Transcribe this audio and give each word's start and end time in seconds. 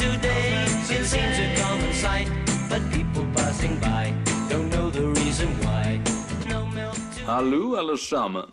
today. 0.00 0.64
It 0.88 1.04
seems 1.04 1.38
a 1.38 1.54
common 1.62 1.92
sight, 1.92 2.28
but 2.70 2.80
people 2.90 3.24
passing 3.34 3.78
by 3.80 4.14
don't 4.48 4.70
know 4.70 4.90
the 4.90 5.06
reason 5.20 5.48
why. 5.64 6.00
No 6.48 6.66
milk 6.66 6.94
today. 6.94 7.26
Hallo, 7.26 7.74
alle 7.76 7.98
sammen. 7.98 8.44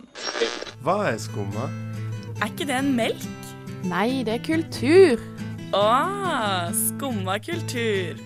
Hva 0.84 1.08
er 1.12 1.18
skumma? 1.18 1.70
Er 2.42 2.46
ikke 2.52 2.66
det 2.68 2.76
en 2.76 2.96
melk? 2.96 3.24
Nei, 3.88 4.24
det 4.28 4.34
er 4.34 4.44
kultur. 4.46 5.18
Å, 5.74 5.88
skumma 6.76 7.38
kultur. 7.40 8.20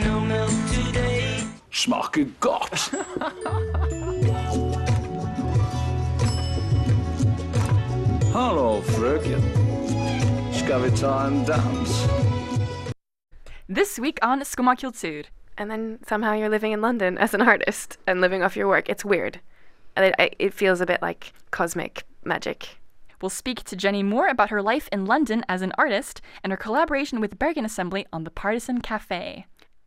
No 0.00 0.20
milk 0.20 0.56
today. 0.72 1.44
Smaker 1.70 2.24
godt. 2.40 2.90
Hallo, 8.34 8.80
frøken. 8.82 9.63
Skal 10.64 10.80
vi 10.80 10.90
ta 10.96 11.26
en 11.26 11.44
dans? 11.44 12.08
This 13.68 13.98
week 13.98 14.18
on 14.22 14.40
Skumma 14.40 14.74
Kultur. 14.74 15.24
And 15.58 15.70
then 15.70 15.98
somehow 16.06 16.32
you're 16.32 16.48
living 16.48 16.72
in 16.72 16.80
London 16.80 17.18
as 17.18 17.34
an 17.34 17.42
artist 17.42 17.98
and 18.06 18.22
living 18.22 18.42
off 18.42 18.56
your 18.56 18.66
work. 18.66 18.88
It's 18.88 19.04
weird. 19.04 19.40
It, 19.94 20.14
it 20.38 20.54
feels 20.54 20.80
a 20.80 20.86
bit 20.86 21.02
like 21.02 21.34
cosmic 21.50 22.04
magic. 22.24 22.78
We'll 23.20 23.28
speak 23.28 23.64
to 23.64 23.76
Jenny 23.76 24.02
Moore 24.02 24.28
about 24.28 24.48
her 24.48 24.62
life 24.62 24.88
in 24.90 25.04
London 25.04 25.44
as 25.50 25.60
an 25.60 25.72
artist 25.76 26.22
and 26.42 26.50
her 26.50 26.56
collaboration 26.56 27.20
with 27.20 27.38
Bergen 27.38 27.66
Assembly 27.66 28.06
on 28.10 28.24
the 28.24 28.30
Partisan 28.30 28.80
Cafe. 28.80 29.44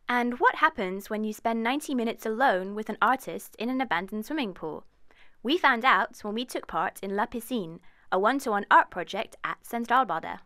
And 0.08 0.38
what 0.38 0.54
happens 0.54 1.10
when 1.10 1.24
you 1.24 1.32
spend 1.32 1.64
90 1.64 1.96
minutes 1.96 2.24
alone 2.24 2.76
with 2.76 2.88
an 2.88 2.98
artist 3.02 3.56
in 3.58 3.68
an 3.68 3.80
abandoned 3.80 4.26
swimming 4.26 4.54
pool? 4.54 4.84
We 5.42 5.58
found 5.58 5.84
out 5.84 6.18
when 6.22 6.34
we 6.34 6.44
took 6.44 6.68
part 6.68 7.00
in 7.02 7.16
La 7.16 7.26
Piscine, 7.26 7.80
a 8.12 8.18
one 8.20 8.38
to 8.38 8.50
one 8.52 8.64
art 8.70 8.92
project 8.92 9.34
at 9.42 9.58
Centralbadet. 9.64 10.38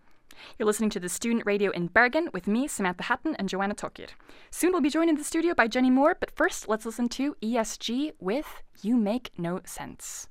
You're 0.59 0.67
listening 0.67 0.91
to 0.91 1.01
the 1.01 1.09
Student 1.09 1.45
Radio 1.47 1.71
in 1.71 1.89
Bergen 1.89 2.29
with 2.33 2.47
me, 2.47 2.69
Samantha 2.69 3.05
Hatton, 3.05 3.37
and 3.37 3.49
Joanna 3.49 3.75
Tokir. 3.75 4.09
Soon 4.51 4.73
we'll 4.73 4.81
be 4.81 4.91
joined 4.91 5.11
in 5.11 5.17
the 5.17 5.25
studio 5.25 5.55
by 5.55 5.69
Jenny 5.69 5.91
Moore, 5.91 6.17
but 6.19 6.31
first 6.31 6.69
let's 6.69 6.87
listen 6.87 7.09
to 7.11 7.35
ESG 7.43 8.13
with 8.21 8.63
You 8.83 8.97
Make 8.97 9.31
No 9.39 9.61
Sense. 9.65 10.29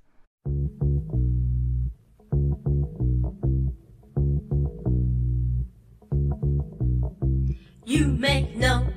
You 7.86 8.08
make 8.08 8.56
no, 8.56 8.88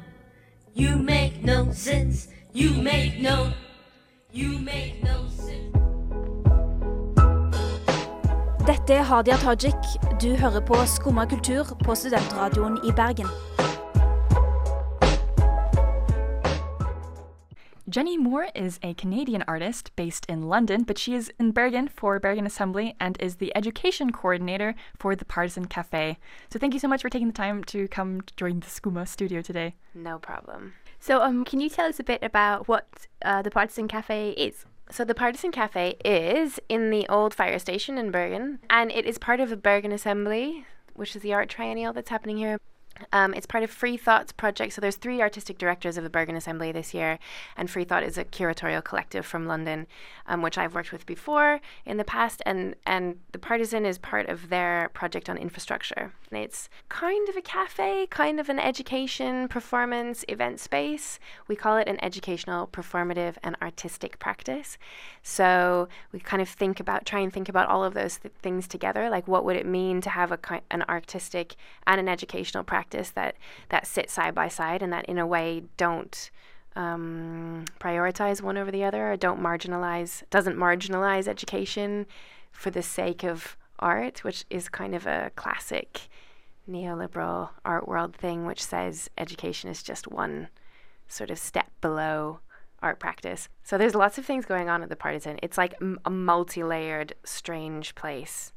you 0.75 0.97
make 0.97 1.43
no 1.43 1.73
sense. 1.73 2.29
You 2.53 2.71
make 2.71 3.19
no, 3.21 3.53
you 4.31 4.59
make 4.59 5.03
no 5.03 5.27
sense. 5.29 5.34
Dette 8.67 8.95
er 8.95 9.03
Hadia 9.03 9.37
Tajik. 9.37 9.75
Du 10.23 10.37
hører 10.37 10.61
på 10.67 10.75
Skumma 10.87 11.27
kultur 11.27 11.65
på 11.85 11.95
studentradioen 11.95 12.79
i 12.89 12.93
Bergen. 12.97 13.27
Jenny 17.97 18.17
Moore 18.17 18.49
is 18.55 18.79
a 18.83 18.95
Canadian 18.95 19.45
artist 19.47 19.95
based 19.97 20.25
in 20.31 20.49
London, 20.49 20.85
but 20.85 20.99
she 20.99 21.15
is 21.15 21.31
in 21.39 21.53
Bergen 21.53 21.89
for 21.89 22.19
Bergen 22.19 22.47
Assembly 22.47 22.95
and 22.99 23.19
is 23.21 23.37
the 23.37 23.53
education 23.55 24.11
coordinator 24.13 24.75
for 24.99 25.15
the 25.15 25.27
Partisan 25.27 25.67
Cafe. 25.67 26.17
So 26.49 26.59
thank 26.59 26.73
you 26.73 26.81
so 26.81 26.89
much 26.89 27.03
for 27.03 27.11
taking 27.11 27.29
the 27.29 27.43
time 27.43 27.65
to 27.65 27.87
come 27.89 28.23
join 28.39 28.61
the 28.61 28.67
Skumma 28.67 29.07
studio 29.07 29.43
today. 29.43 29.75
No 29.95 30.19
problem. 30.19 30.73
So, 31.01 31.21
um, 31.21 31.45
can 31.45 31.61
you 31.61 31.69
tell 31.69 31.87
us 31.87 32.01
a 32.01 32.05
bit 32.05 32.23
about 32.23 32.67
what 32.67 32.87
uh, 33.23 33.43
the 33.43 33.51
Partisan 33.51 33.89
Cafe 33.89 34.31
is? 34.31 34.65
So 34.95 35.05
the 35.05 35.13
Partisan 35.13 35.51
Cafe 35.51 35.97
is 36.05 36.61
in 36.69 36.91
the 36.91 37.05
old 37.09 37.35
fire 37.35 37.59
station 37.59 37.99
in 37.99 38.13
Bergen, 38.13 38.61
and 38.71 38.93
it 38.93 39.07
is 39.07 39.19
part 39.19 39.41
of 39.41 39.51
the 39.51 39.57
Bergen 39.57 39.91
Assembly, 39.91 40.67
which 40.95 41.17
is 41.17 41.23
the 41.23 41.33
art 41.35 41.49
triennial 41.49 41.93
that's 41.93 42.11
happening 42.11 42.37
here. 42.37 42.61
Um, 43.13 43.35
it's 43.35 43.45
part 43.45 43.65
of 43.65 43.73
Freethought's 43.73 44.31
project. 44.31 44.73
So 44.73 44.81
there's 44.81 44.95
three 44.95 45.21
artistic 45.21 45.59
directors 45.59 45.97
of 45.97 46.05
the 46.05 46.11
Bergen 46.11 46.37
Assembly 46.37 46.71
this 46.71 46.95
year, 46.95 47.19
and 47.57 47.69
Freethought 47.69 48.07
is 48.07 48.17
a 48.17 48.25
curatorial 48.25 48.85
collective 48.85 49.27
from 49.27 49.49
London, 49.49 49.89
um, 50.29 50.43
which 50.43 50.57
I've 50.57 50.77
worked 50.77 50.93
with 50.93 51.07
before 51.07 51.61
in 51.85 51.97
the 51.97 52.05
past, 52.05 52.41
and 52.47 52.77
and 52.87 53.19
the 53.33 53.41
Partisan 53.41 53.85
is 53.85 53.99
part 53.99 54.29
of 54.29 54.49
their 54.49 54.91
project 54.95 55.29
on 55.29 55.37
infrastructure. 55.37 56.13
And 56.35 56.43
it's 56.43 56.69
kind 56.89 57.29
of 57.29 57.37
a 57.37 57.41
cafe, 57.41 58.09
kind 58.11 58.41
of 58.41 58.49
an 58.49 58.59
education, 58.59 59.47
performance, 59.47 60.25
event 60.27 60.59
space. 60.59 61.21
We 61.47 61.55
call 61.55 61.77
it 61.77 61.87
an 61.87 62.03
educational, 62.03 62.67
performative, 62.67 63.37
and 63.45 63.57
artistic 63.63 64.19
practice. 64.19 64.77
So 65.23 65.89
we 66.11 66.19
kind 66.19 66.43
of 66.43 66.49
think 66.49 66.81
about, 66.81 67.07
try 67.07 67.21
and 67.21 67.33
think 67.33 67.49
about 67.49 67.69
all 67.69 67.85
of 67.85 67.95
those 67.95 68.19
th- 68.19 68.35
things 68.43 68.67
together. 68.67 69.09
Like, 69.09 69.29
what 69.29 69.45
would 69.45 69.55
it 69.55 69.65
mean 69.65 70.01
to 70.01 70.11
have 70.11 70.33
a 70.33 70.39
an 70.73 70.83
artistic 70.89 71.55
and 71.87 72.01
an 72.01 72.09
educational 72.09 72.65
practice 72.65 73.11
that 73.11 73.37
that 73.69 73.87
sit 73.87 74.11
side 74.11 74.35
by 74.35 74.49
side 74.49 74.83
and 74.83 74.93
that, 74.93 75.05
in 75.05 75.19
a 75.19 75.27
way, 75.27 75.63
don't 75.77 76.33
um, 76.75 77.65
prioritize 77.79 78.43
one 78.43 78.59
over 78.59 78.73
the 78.73 78.83
other 78.83 79.13
or 79.13 79.17
don't 79.17 79.41
marginalize, 79.41 80.25
doesn't 80.31 80.57
marginalize 80.57 81.29
education 81.29 82.07
for 82.51 82.71
the 82.71 82.83
sake 82.83 83.23
of 83.23 83.57
art, 83.79 84.25
which 84.25 84.45
is 84.51 84.69
kind 84.69 84.95
of 84.95 85.07
a 85.07 85.31
classic 85.37 86.09
neoliberal 86.69 87.51
art 87.65 87.87
world 87.87 88.15
thing, 88.17 88.47
which 88.47 88.63
says 88.63 89.11
education 89.19 89.71
is 89.71 89.83
just 89.83 90.09
one 90.09 90.49
sort 91.09 91.31
of 91.31 91.39
step 91.39 91.71
below 91.81 92.41
art 92.83 92.99
practice. 92.99 93.49
So 93.63 93.79
there's 93.79 93.95
lots 93.95 94.19
of 94.19 94.27
things 94.27 94.45
going 94.45 94.69
on 94.69 94.83
at 94.83 94.89
the 94.89 94.97
Partisan. 94.97 95.39
It's 95.43 95.59
like 95.59 95.75
m- 95.81 95.99
a 96.05 96.11
multi-layered, 96.11 97.15
strange 97.25 97.95
place. 97.95 98.53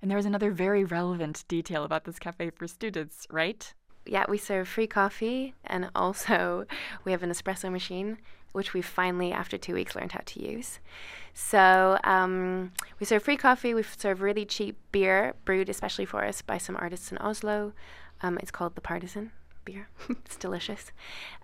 And 0.00 0.10
there's 0.10 0.26
another 0.26 0.50
very 0.50 0.84
relevant 0.84 1.44
detail 1.48 1.82
about 1.84 2.04
this 2.04 2.18
cafe 2.18 2.50
for 2.50 2.68
students, 2.68 3.26
right? 3.30 3.72
Yeah, 4.04 4.24
we 4.28 4.38
serve 4.38 4.68
free 4.68 4.86
coffee, 4.86 5.54
and 5.64 5.90
also 5.94 6.66
we 7.04 7.12
have 7.12 7.24
an 7.24 7.30
espresso 7.30 7.70
machine, 7.72 8.18
which 8.56 8.72
we 8.72 8.80
finally, 8.80 9.32
after 9.32 9.58
two 9.58 9.74
weeks, 9.74 9.94
learned 9.94 10.12
how 10.12 10.22
to 10.24 10.42
use. 10.42 10.80
So 11.34 11.98
um, 12.04 12.72
we 12.98 13.04
serve 13.04 13.22
free 13.22 13.36
coffee. 13.36 13.74
We 13.74 13.82
serve 13.82 14.22
really 14.22 14.46
cheap 14.46 14.78
beer, 14.92 15.34
brewed 15.44 15.68
especially 15.68 16.06
for 16.06 16.24
us 16.24 16.40
by 16.40 16.56
some 16.56 16.74
artists 16.76 17.12
in 17.12 17.18
Oslo. 17.18 17.74
Um, 18.22 18.38
it's 18.40 18.50
called 18.50 18.74
the 18.74 18.80
Partisan 18.80 19.32
beer. 19.66 19.90
it's 20.08 20.36
delicious. 20.36 20.90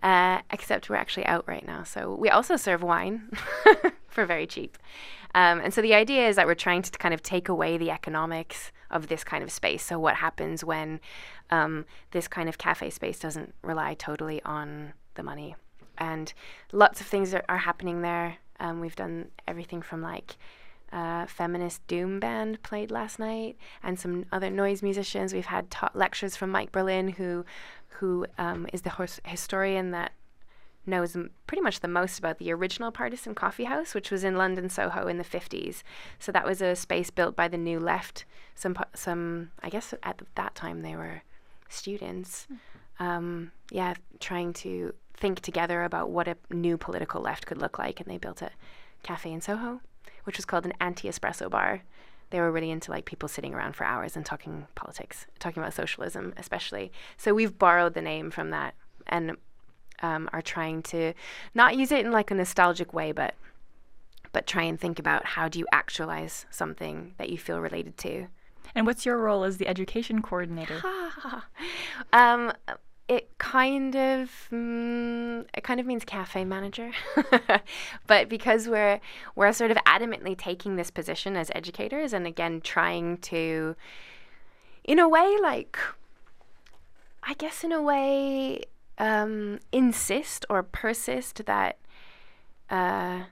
Uh, 0.03 0.41
except 0.51 0.89
we're 0.89 0.97
actually 0.97 1.27
out 1.27 1.47
right 1.47 1.67
now. 1.67 1.83
So 1.83 2.15
we 2.15 2.31
also 2.31 2.57
serve 2.57 2.83
wine 2.83 3.31
for 4.09 4.25
very 4.25 4.47
cheap. 4.47 4.79
Um, 5.35 5.61
and 5.61 5.75
so 5.75 5.83
the 5.83 5.93
idea 5.93 6.27
is 6.27 6.37
that 6.37 6.47
we're 6.47 6.55
trying 6.55 6.81
to 6.81 6.91
kind 6.93 7.13
of 7.13 7.23
take 7.23 7.51
away 7.51 7.77
the 7.77 7.91
economics 7.91 8.73
of 8.91 9.09
this 9.09 9.23
kind 9.23 9.45
of 9.45 9.53
space. 9.53 9.83
So 9.85 9.99
what 9.99 10.15
happens 10.15 10.65
when 10.65 10.99
um, 11.51 11.85
this 12.13 12.27
kind 12.27 12.49
of 12.49 12.57
cafe 12.57 12.89
space 12.89 13.19
doesn't 13.19 13.55
rely 13.61 13.93
totally 13.93 14.41
on 14.45 14.95
the 15.13 15.23
money? 15.23 15.57
And 15.99 16.33
lots 16.73 17.01
of 17.01 17.07
things 17.07 17.35
are, 17.35 17.45
are 17.49 17.59
happening 17.59 18.03
there. 18.03 18.39
Um, 18.61 18.81
we've 18.81 18.97
done 18.97 19.29
everything 19.47 19.83
from 19.83 20.03
like 20.03 20.37
uh, 20.93 21.27
feminist 21.27 21.87
doom 21.87 22.21
band 22.21 22.63
played 22.63 22.91
last 22.91 23.19
night, 23.19 23.57
and 23.83 23.99
some 23.99 24.27
other 24.31 24.51
noise 24.51 24.83
musicians. 24.83 25.33
We've 25.33 25.47
had 25.47 25.71
ta- 25.71 25.91
lectures 25.95 26.37
from 26.37 26.51
Mike 26.51 26.71
Berlin, 26.71 27.09
who 27.09 27.45
who 27.99 28.27
um, 28.39 28.67
is 28.73 28.83
the 28.83 28.91
hos- 28.91 29.21
historian 29.25 29.91
that 29.93 30.13
knows 30.85 31.15
m- 31.15 31.31
pretty 31.47 31.63
much 31.63 31.81
the 31.81 31.89
most 31.89 32.19
about 32.19 32.39
the 32.39 32.53
original 32.53 32.91
Partisan 32.91 33.35
Coffee 33.35 33.65
House, 33.65 33.95
which 33.95 34.11
was 34.11 34.25
in 34.25 34.37
London 34.37 34.69
Soho 34.69 35.07
in 35.07 35.17
the 35.19 35.25
50s. 35.25 35.83
So 36.19 36.33
that 36.33 36.45
was 36.45 36.61
a 36.61 36.75
space 36.75 37.11
built 37.11 37.37
by 37.37 37.49
the 37.49 37.59
New 37.59 37.79
Left. 37.79 38.25
Some 38.55 38.75
po- 38.75 38.85
some 38.95 39.51
I 39.63 39.69
guess 39.71 39.95
at 40.03 40.19
th- 40.19 40.29
that 40.35 40.55
time 40.55 40.83
they 40.83 40.97
were 40.97 41.23
students. 41.69 42.47
Um, 43.01 43.53
yeah, 43.71 43.95
trying 44.21 44.53
to 44.55 44.95
think 45.23 45.41
together 45.41 45.85
about 45.85 46.11
what 46.11 46.27
a 46.27 46.37
new 46.51 46.77
political 46.77 47.23
left 47.23 47.47
could 47.47 47.59
look 47.59 47.79
like, 47.79 48.01
and 48.01 48.11
they 48.11 48.19
built 48.19 48.43
a 48.43 48.51
cafe 49.05 49.31
in 49.31 49.41
Soho, 49.41 49.81
which 50.25 50.37
was 50.37 50.45
called 50.45 50.67
an 50.67 50.75
anti-espresso 50.81 51.49
bar. 51.49 51.85
They 52.31 52.41
were 52.41 52.51
really 52.51 52.73
into 52.73 52.91
like 52.91 53.05
people 53.05 53.29
sitting 53.29 53.55
around 53.55 53.77
for 53.77 53.85
hours 53.85 54.17
and 54.17 54.27
talking 54.27 54.67
politics, 54.75 55.27
talking 55.39 55.63
about 55.63 55.75
socialism, 55.75 56.35
especially. 56.37 56.91
So 57.17 57.35
we've 57.35 57.57
borrowed 57.57 57.95
the 57.95 58.03
name 58.03 58.33
from 58.33 58.51
that 58.51 58.75
and 59.07 59.37
um, 60.01 60.29
are 60.33 60.43
trying 60.43 60.83
to 60.85 61.13
not 61.55 61.77
use 61.77 61.93
it 61.93 62.05
in 62.05 62.11
like 62.11 62.33
a 62.33 62.35
nostalgic 62.35 62.93
way, 62.93 63.13
but 63.13 63.35
but 64.33 64.47
try 64.47 64.63
and 64.63 64.81
think 64.81 64.99
about 64.99 65.25
how 65.25 65.47
do 65.47 65.59
you 65.59 65.67
actualize 65.73 66.47
something 66.51 67.15
that 67.19 67.29
you 67.29 67.39
feel 67.39 67.61
related 67.61 67.97
to. 67.99 68.27
And 68.75 68.87
what's 68.87 69.05
your 69.05 69.19
role 69.19 69.45
as 69.45 69.59
the 69.59 69.69
education 69.69 70.23
coordinator? 70.23 70.83
um, 72.15 72.53
it 73.09 73.37
kind 73.39 73.97
of 73.97 74.31
mm, 74.51 75.45
it 75.55 75.65
kind 75.65 75.81
of 75.81 75.87
means 75.87 76.05
cafe 76.05 76.45
manager, 76.45 76.93
but 78.07 78.29
because 78.29 78.69
we're 78.69 79.01
we're 79.35 79.53
sort 79.53 79.71
of 79.71 79.77
adamantly 79.79 80.37
taking 80.37 80.77
this 80.77 80.91
position 80.91 81.37
as 81.37 81.51
educators, 81.55 82.13
and 82.13 82.27
again 82.27 82.61
trying 82.61 83.19
to, 83.19 83.77
in 84.85 84.99
a 84.99 85.09
way, 85.09 85.37
like 85.43 85.79
I 87.23 87.35
guess 87.35 87.65
in 87.65 87.73
a 87.73 87.83
way, 87.83 88.63
um, 88.99 89.59
insist 89.73 90.47
or 90.49 90.63
persist 90.63 91.45
that. 91.47 91.79
Uh, 92.71 93.25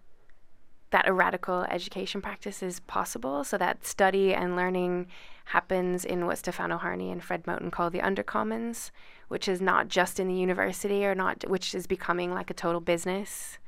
that 0.91 1.09
a 1.09 1.13
radical 1.13 1.63
education 1.71 2.21
practice 2.21 2.63
is 2.63 2.81
possible 2.81 3.45
so 3.45 3.57
that 3.57 3.87
study 3.87 4.35
and 4.35 4.57
learning 4.57 5.07
happens 5.47 6.05
in 6.05 6.27
what 6.27 6.39
Stefano 6.39 6.79
Harney 6.79 7.11
and 7.11 7.23
Fred 7.23 7.45
Moten 7.45 7.71
call 7.71 7.91
the 7.91 8.01
undercommons, 8.01 8.91
which 9.31 9.47
is 9.47 9.61
not 9.61 9.87
just 9.87 10.19
in 10.19 10.27
the 10.27 10.35
university 10.35 11.07
or 11.07 11.15
not, 11.15 11.49
which 11.49 11.73
is 11.73 11.87
becoming 11.87 12.35
like 12.35 12.51
a 12.51 12.55
total 12.55 12.81
business, 12.81 13.59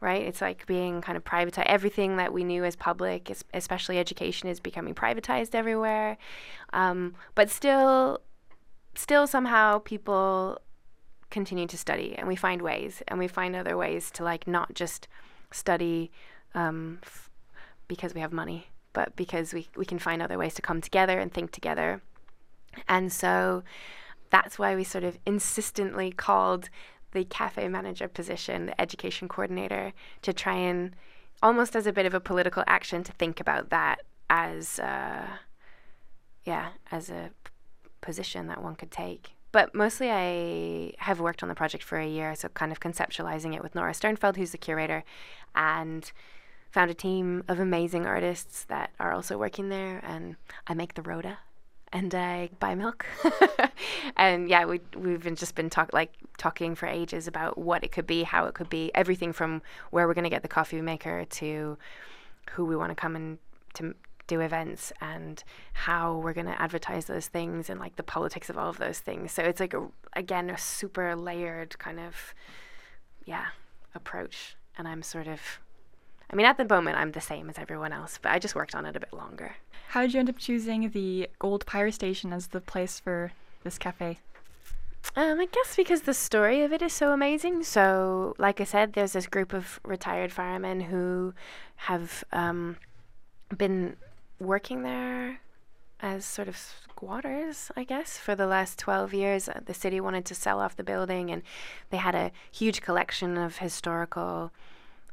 right? 0.00 0.22
It's 0.22 0.40
like 0.40 0.66
being 0.66 1.00
kind 1.00 1.16
of 1.16 1.22
privatized. 1.22 1.62
Everything 1.66 2.16
that 2.16 2.32
we 2.32 2.42
knew 2.42 2.64
as 2.64 2.74
public, 2.74 3.30
es- 3.30 3.44
especially 3.54 4.00
education, 4.00 4.48
is 4.48 4.58
becoming 4.58 4.96
privatized 4.96 5.54
everywhere. 5.54 6.18
Um, 6.72 7.14
but 7.36 7.50
still, 7.50 8.20
still 8.96 9.28
somehow 9.28 9.78
people 9.78 10.58
continue 11.30 11.68
to 11.68 11.78
study 11.78 12.16
and 12.18 12.26
we 12.26 12.34
find 12.34 12.60
ways 12.60 13.00
and 13.06 13.16
we 13.20 13.28
find 13.28 13.54
other 13.54 13.76
ways 13.76 14.10
to 14.10 14.24
like 14.24 14.48
not 14.48 14.74
just 14.74 15.06
study 15.52 16.10
um, 16.56 16.98
f- 17.04 17.30
because 17.86 18.12
we 18.12 18.20
have 18.20 18.32
money 18.32 18.68
but 18.92 19.14
because 19.14 19.52
we, 19.52 19.68
we 19.76 19.84
can 19.84 19.98
find 19.98 20.20
other 20.20 20.38
ways 20.38 20.54
to 20.54 20.62
come 20.62 20.80
together 20.80 21.18
and 21.18 21.32
think 21.32 21.50
together 21.50 22.00
and 22.88 23.12
so 23.12 23.62
that's 24.36 24.58
why 24.58 24.76
we 24.76 24.84
sort 24.84 25.02
of 25.02 25.18
insistently 25.24 26.10
called 26.10 26.68
the 27.12 27.24
cafe 27.24 27.68
manager 27.68 28.06
position 28.06 28.66
the 28.66 28.78
education 28.78 29.28
coordinator 29.28 29.94
to 30.20 30.30
try 30.30 30.54
and 30.54 30.94
almost 31.42 31.74
as 31.74 31.86
a 31.86 31.92
bit 31.92 32.04
of 32.04 32.12
a 32.12 32.20
political 32.20 32.62
action 32.66 33.02
to 33.02 33.12
think 33.12 33.40
about 33.40 33.70
that 33.70 34.02
as 34.28 34.78
uh, 34.78 35.26
yeah 36.44 36.68
as 36.92 37.08
a 37.08 37.30
position 38.02 38.46
that 38.46 38.62
one 38.62 38.74
could 38.74 38.90
take 38.90 39.30
but 39.52 39.74
mostly 39.74 40.10
I 40.10 40.92
have 40.98 41.18
worked 41.18 41.42
on 41.42 41.48
the 41.48 41.54
project 41.54 41.82
for 41.82 41.98
a 41.98 42.06
year, 42.06 42.34
so 42.34 42.48
kind 42.50 42.70
of 42.72 42.80
conceptualizing 42.80 43.54
it 43.54 43.62
with 43.62 43.74
Nora 43.74 43.92
Sternfeld, 43.92 44.36
who's 44.36 44.50
the 44.50 44.58
curator, 44.58 45.02
and 45.54 46.12
found 46.70 46.90
a 46.90 46.94
team 46.94 47.42
of 47.48 47.58
amazing 47.58 48.04
artists 48.04 48.64
that 48.64 48.90
are 49.00 49.12
also 49.12 49.38
working 49.38 49.70
there. 49.70 50.02
And 50.04 50.36
I 50.66 50.74
make 50.74 50.92
the 50.92 51.00
rota, 51.00 51.38
and 51.92 52.14
I 52.14 52.50
buy 52.58 52.74
milk, 52.74 53.06
and 54.16 54.48
yeah, 54.48 54.64
we 54.64 54.80
we've 54.96 55.22
been 55.22 55.36
just 55.36 55.54
been 55.54 55.70
talk 55.70 55.92
like 55.92 56.12
talking 56.38 56.74
for 56.74 56.86
ages 56.86 57.26
about 57.26 57.56
what 57.58 57.84
it 57.84 57.92
could 57.92 58.06
be, 58.06 58.24
how 58.24 58.46
it 58.46 58.54
could 58.54 58.68
be, 58.68 58.90
everything 58.94 59.32
from 59.32 59.62
where 59.90 60.06
we're 60.06 60.14
going 60.14 60.24
to 60.24 60.30
get 60.30 60.42
the 60.42 60.48
coffee 60.48 60.80
maker 60.80 61.24
to 61.24 61.78
who 62.52 62.64
we 62.64 62.76
want 62.76 62.90
to 62.90 62.94
come 62.94 63.16
and 63.16 63.38
to 63.74 63.94
do 64.26 64.40
events 64.40 64.92
and 65.00 65.44
how 65.72 66.16
we're 66.16 66.32
going 66.32 66.46
to 66.46 66.60
advertise 66.60 67.04
those 67.04 67.28
things 67.28 67.70
and 67.70 67.78
like 67.78 67.96
the 67.96 68.02
politics 68.02 68.50
of 68.50 68.58
all 68.58 68.68
of 68.68 68.78
those 68.78 68.98
things. 68.98 69.32
So 69.32 69.42
it's 69.42 69.60
like 69.60 69.74
a, 69.74 69.86
again 70.14 70.50
a 70.50 70.58
super 70.58 71.14
layered 71.14 71.78
kind 71.78 72.00
of 72.00 72.34
yeah 73.24 73.46
approach 73.94 74.56
and 74.76 74.86
I'm 74.86 75.02
sort 75.02 75.26
of 75.26 75.40
I 76.30 76.36
mean 76.36 76.46
at 76.46 76.56
the 76.56 76.64
moment 76.64 76.96
I'm 76.98 77.12
the 77.12 77.20
same 77.20 77.48
as 77.48 77.58
everyone 77.58 77.92
else, 77.92 78.18
but 78.20 78.32
I 78.32 78.38
just 78.38 78.54
worked 78.54 78.74
on 78.74 78.86
it 78.86 78.96
a 78.96 79.00
bit 79.00 79.12
longer. 79.12 79.56
How 79.88 80.02
did 80.02 80.14
you 80.14 80.20
end 80.20 80.28
up 80.28 80.38
choosing 80.38 80.90
the 80.90 81.28
old 81.40 81.64
Fire 81.70 81.90
Station 81.90 82.32
as 82.32 82.48
the 82.48 82.60
place 82.60 82.98
for 83.00 83.32
this 83.62 83.78
cafe? 83.78 84.18
Um, 85.14 85.38
I 85.40 85.46
guess 85.46 85.76
because 85.76 86.02
the 86.02 86.14
story 86.14 86.62
of 86.62 86.72
it 86.72 86.82
is 86.82 86.92
so 86.92 87.12
amazing. 87.12 87.62
So, 87.62 88.34
like 88.38 88.60
I 88.60 88.64
said, 88.64 88.92
there's 88.92 89.12
this 89.12 89.26
group 89.26 89.52
of 89.52 89.78
retired 89.84 90.32
firemen 90.32 90.80
who 90.80 91.32
have 91.76 92.24
um, 92.32 92.76
been 93.56 93.96
working 94.40 94.82
there 94.82 95.40
as 96.00 96.24
sort 96.24 96.48
of 96.48 96.56
squatters, 96.56 97.70
I 97.76 97.84
guess, 97.84 98.18
for 98.18 98.34
the 98.34 98.46
last 98.46 98.78
12 98.78 99.14
years. 99.14 99.48
Uh, 99.48 99.60
The 99.64 99.74
city 99.74 100.00
wanted 100.00 100.24
to 100.26 100.34
sell 100.34 100.60
off 100.60 100.76
the 100.76 100.84
building, 100.84 101.30
and 101.30 101.42
they 101.90 101.96
had 101.98 102.14
a 102.14 102.32
huge 102.50 102.82
collection 102.82 103.38
of 103.38 103.58
historical 103.58 104.50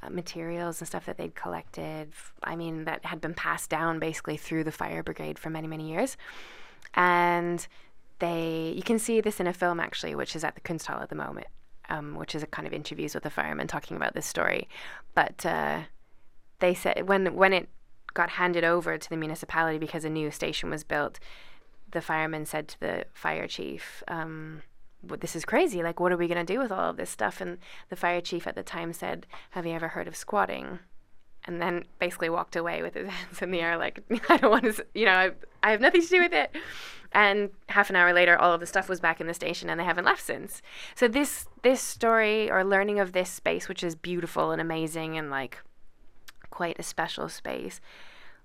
materials 0.09 0.79
and 0.81 0.88
stuff 0.88 1.05
that 1.05 1.17
they'd 1.17 1.35
collected. 1.35 2.11
I 2.44 2.55
mean, 2.55 2.85
that 2.85 3.05
had 3.05 3.21
been 3.21 3.33
passed 3.33 3.69
down 3.69 4.00
basically 4.00 4.38
through 4.38 4.63
the 4.63 4.71
fire 4.71 5.03
brigade 5.03 5.39
for 5.39 5.50
many, 5.50 5.67
many 5.67 5.89
years. 5.89 6.17
And 6.94 7.65
they, 8.19 8.73
you 8.75 8.83
can 8.83 9.00
see 9.00 9.21
this 9.21 9.39
in 9.39 9.47
a 9.47 9.53
film 9.53 9.79
actually, 9.79 10.15
which 10.15 10.35
is 10.35 10.44
at 10.44 10.55
the 10.55 10.61
Kunsthall 10.61 11.01
at 11.01 11.09
the 11.09 11.15
moment, 11.15 11.47
um, 11.89 12.15
which 12.15 12.35
is 12.35 12.44
a 12.44 12.47
kind 12.47 12.67
of 12.67 12.73
interviews 12.73 13.13
with 13.13 13.23
the 13.23 13.29
firemen 13.29 13.67
talking 13.67 13.97
about 13.97 14.13
this 14.13 14.25
story. 14.25 14.67
But 15.13 15.45
uh, 15.45 15.81
they 16.59 16.73
said 16.73 17.07
when 17.07 17.35
when 17.35 17.53
it 17.53 17.69
got 18.13 18.31
handed 18.31 18.63
over 18.63 18.97
to 18.97 19.09
the 19.09 19.17
municipality 19.17 19.77
because 19.77 20.05
a 20.05 20.09
new 20.09 20.31
station 20.31 20.69
was 20.69 20.83
built, 20.83 21.19
the 21.91 22.01
firemen 22.01 22.45
said 22.45 22.67
to 22.69 22.79
the 22.79 23.05
fire 23.13 23.47
chief, 23.47 24.03
um, 24.07 24.61
"What 24.61 24.72
this 25.03 25.35
is 25.35 25.45
crazy! 25.45 25.83
Like, 25.83 26.00
what 26.00 26.11
are 26.11 26.17
we 26.17 26.27
gonna 26.27 26.44
do 26.44 26.59
with 26.59 26.71
all 26.71 26.89
of 26.89 26.97
this 26.97 27.09
stuff?" 27.09 27.41
And 27.41 27.57
the 27.89 27.95
fire 27.95 28.21
chief 28.21 28.47
at 28.47 28.55
the 28.55 28.63
time 28.63 28.94
said, 28.94 29.27
"Have 29.51 29.65
you 29.65 29.73
ever 29.73 29.89
heard 29.89 30.07
of 30.07 30.15
squatting?" 30.15 30.79
And 31.45 31.61
then 31.61 31.83
basically 32.00 32.29
walked 32.29 32.55
away 32.55 32.81
with 32.81 32.94
his 32.94 33.09
hands 33.09 33.41
in 33.41 33.51
the 33.51 33.61
air, 33.61 33.77
like, 33.77 34.00
"I 34.29 34.38
don't 34.38 34.51
want 34.51 34.63
to, 34.63 34.85
you 34.94 35.05
know, 35.05 35.11
I, 35.13 35.31
I 35.61 35.71
have 35.71 35.81
nothing 35.81 36.01
to 36.01 36.07
do 36.07 36.21
with 36.21 36.33
it." 36.33 36.55
And 37.11 37.51
half 37.69 37.89
an 37.91 37.95
hour 37.95 38.11
later, 38.11 38.38
all 38.38 38.53
of 38.53 38.59
the 38.59 38.65
stuff 38.65 38.89
was 38.89 39.00
back 39.00 39.21
in 39.21 39.27
the 39.27 39.33
station, 39.33 39.69
and 39.69 39.79
they 39.79 39.83
haven't 39.83 40.05
left 40.05 40.23
since. 40.23 40.61
So 40.95 41.07
this 41.07 41.47
this 41.61 41.81
story 41.81 42.50
or 42.50 42.63
learning 42.63 43.00
of 43.00 43.11
this 43.11 43.29
space, 43.29 43.67
which 43.67 43.83
is 43.83 43.95
beautiful 43.95 44.51
and 44.51 44.61
amazing, 44.61 45.17
and 45.17 45.29
like 45.29 45.59
quite 46.50 46.79
a 46.79 46.83
special 46.83 47.29
space. 47.29 47.81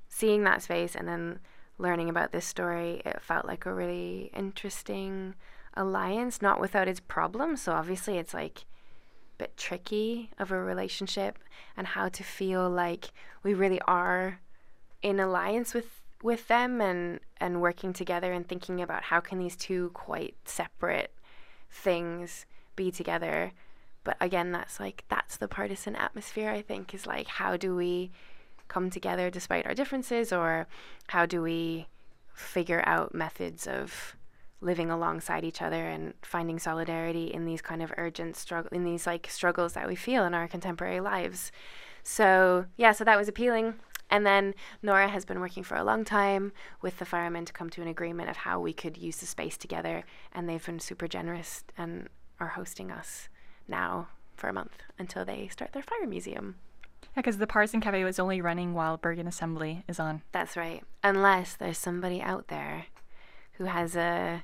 Seeing 0.08 0.44
that 0.44 0.62
space 0.62 0.94
and 0.94 1.06
then 1.06 1.40
learning 1.78 2.08
about 2.08 2.32
this 2.32 2.44
story, 2.44 3.02
it 3.04 3.22
felt 3.22 3.46
like 3.46 3.66
a 3.66 3.72
really 3.72 4.30
interesting 4.34 5.34
alliance, 5.78 6.42
not 6.42 6.60
without 6.60 6.88
its 6.88 7.00
problems. 7.00 7.62
So 7.62 7.72
obviously, 7.72 8.18
it's 8.18 8.34
like 8.34 8.58
a 8.58 9.44
bit 9.44 9.56
tricky 9.56 10.30
of 10.38 10.50
a 10.50 10.60
relationship 10.60 11.38
and 11.76 11.86
how 11.86 12.08
to 12.08 12.22
feel 12.22 12.68
like 12.68 13.12
we 13.42 13.54
really 13.54 13.80
are 13.82 14.40
in 15.00 15.20
alliance 15.20 15.72
with 15.72 16.02
with 16.22 16.48
them 16.48 16.80
and 16.80 17.20
and 17.40 17.60
working 17.62 17.92
together 17.92 18.32
and 18.32 18.48
thinking 18.48 18.80
about 18.80 19.04
how 19.04 19.20
can 19.20 19.38
these 19.38 19.56
two 19.56 19.90
quite 19.94 20.34
separate 20.44 21.14
things 21.70 22.44
be 22.74 22.90
together 22.90 23.52
but 24.02 24.16
again 24.20 24.50
that's 24.50 24.80
like 24.80 25.04
that's 25.08 25.36
the 25.36 25.46
partisan 25.46 25.94
atmosphere 25.94 26.50
i 26.50 26.60
think 26.60 26.92
is 26.92 27.06
like 27.06 27.28
how 27.28 27.56
do 27.56 27.76
we 27.76 28.10
come 28.66 28.90
together 28.90 29.30
despite 29.30 29.64
our 29.64 29.74
differences 29.74 30.32
or 30.32 30.66
how 31.08 31.24
do 31.24 31.40
we 31.40 31.86
figure 32.34 32.82
out 32.84 33.14
methods 33.14 33.68
of 33.68 34.16
living 34.60 34.90
alongside 34.90 35.44
each 35.44 35.62
other 35.62 35.86
and 35.86 36.14
finding 36.22 36.58
solidarity 36.58 37.26
in 37.26 37.44
these 37.44 37.62
kind 37.62 37.82
of 37.82 37.92
urgent 37.96 38.36
struggle 38.36 38.70
in 38.72 38.84
these 38.84 39.06
like 39.06 39.28
struggles 39.30 39.74
that 39.74 39.86
we 39.86 39.94
feel 39.94 40.24
in 40.24 40.34
our 40.34 40.48
contemporary 40.48 41.00
lives 41.00 41.52
so 42.02 42.64
yeah 42.76 42.92
so 42.92 43.04
that 43.04 43.18
was 43.18 43.28
appealing 43.28 43.74
and 44.10 44.26
then 44.26 44.54
Nora 44.82 45.08
has 45.08 45.24
been 45.24 45.40
working 45.40 45.62
for 45.62 45.76
a 45.76 45.84
long 45.84 46.04
time 46.04 46.52
with 46.80 46.98
the 46.98 47.04
firemen 47.04 47.44
to 47.44 47.52
come 47.52 47.70
to 47.70 47.82
an 47.82 47.88
agreement 47.88 48.30
of 48.30 48.38
how 48.38 48.60
we 48.60 48.72
could 48.72 48.96
use 48.96 49.16
the 49.16 49.26
space 49.26 49.56
together. 49.56 50.04
And 50.32 50.48
they've 50.48 50.64
been 50.64 50.80
super 50.80 51.06
generous 51.06 51.64
and 51.76 52.08
are 52.40 52.48
hosting 52.48 52.90
us 52.90 53.28
now 53.66 54.08
for 54.34 54.48
a 54.48 54.52
month 54.52 54.78
until 54.98 55.24
they 55.24 55.48
start 55.48 55.72
their 55.72 55.82
fire 55.82 56.06
museum. 56.06 56.56
Yeah, 57.02 57.22
because 57.22 57.38
the 57.38 57.46
Partisan 57.46 57.80
Cafe 57.80 58.04
was 58.04 58.18
only 58.18 58.40
running 58.40 58.74
while 58.74 58.96
Bergen 58.96 59.26
Assembly 59.26 59.84
is 59.88 60.00
on. 60.00 60.22
That's 60.32 60.56
right. 60.56 60.82
Unless 61.02 61.56
there's 61.56 61.78
somebody 61.78 62.22
out 62.22 62.48
there 62.48 62.86
who 63.58 63.64
has 63.64 63.96
a 63.96 64.42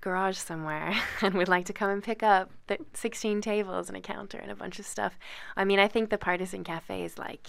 garage 0.00 0.36
somewhere 0.36 0.94
and 1.22 1.34
would 1.34 1.48
like 1.48 1.66
to 1.66 1.72
come 1.72 1.90
and 1.90 2.02
pick 2.02 2.22
up 2.22 2.50
the 2.66 2.78
16 2.94 3.40
tables 3.40 3.88
and 3.88 3.96
a 3.96 4.00
counter 4.00 4.38
and 4.38 4.50
a 4.50 4.56
bunch 4.56 4.78
of 4.78 4.86
stuff. 4.86 5.18
I 5.56 5.64
mean, 5.64 5.78
I 5.78 5.88
think 5.88 6.10
the 6.10 6.18
Partisan 6.18 6.64
Cafe 6.64 7.04
is 7.04 7.18
like, 7.18 7.48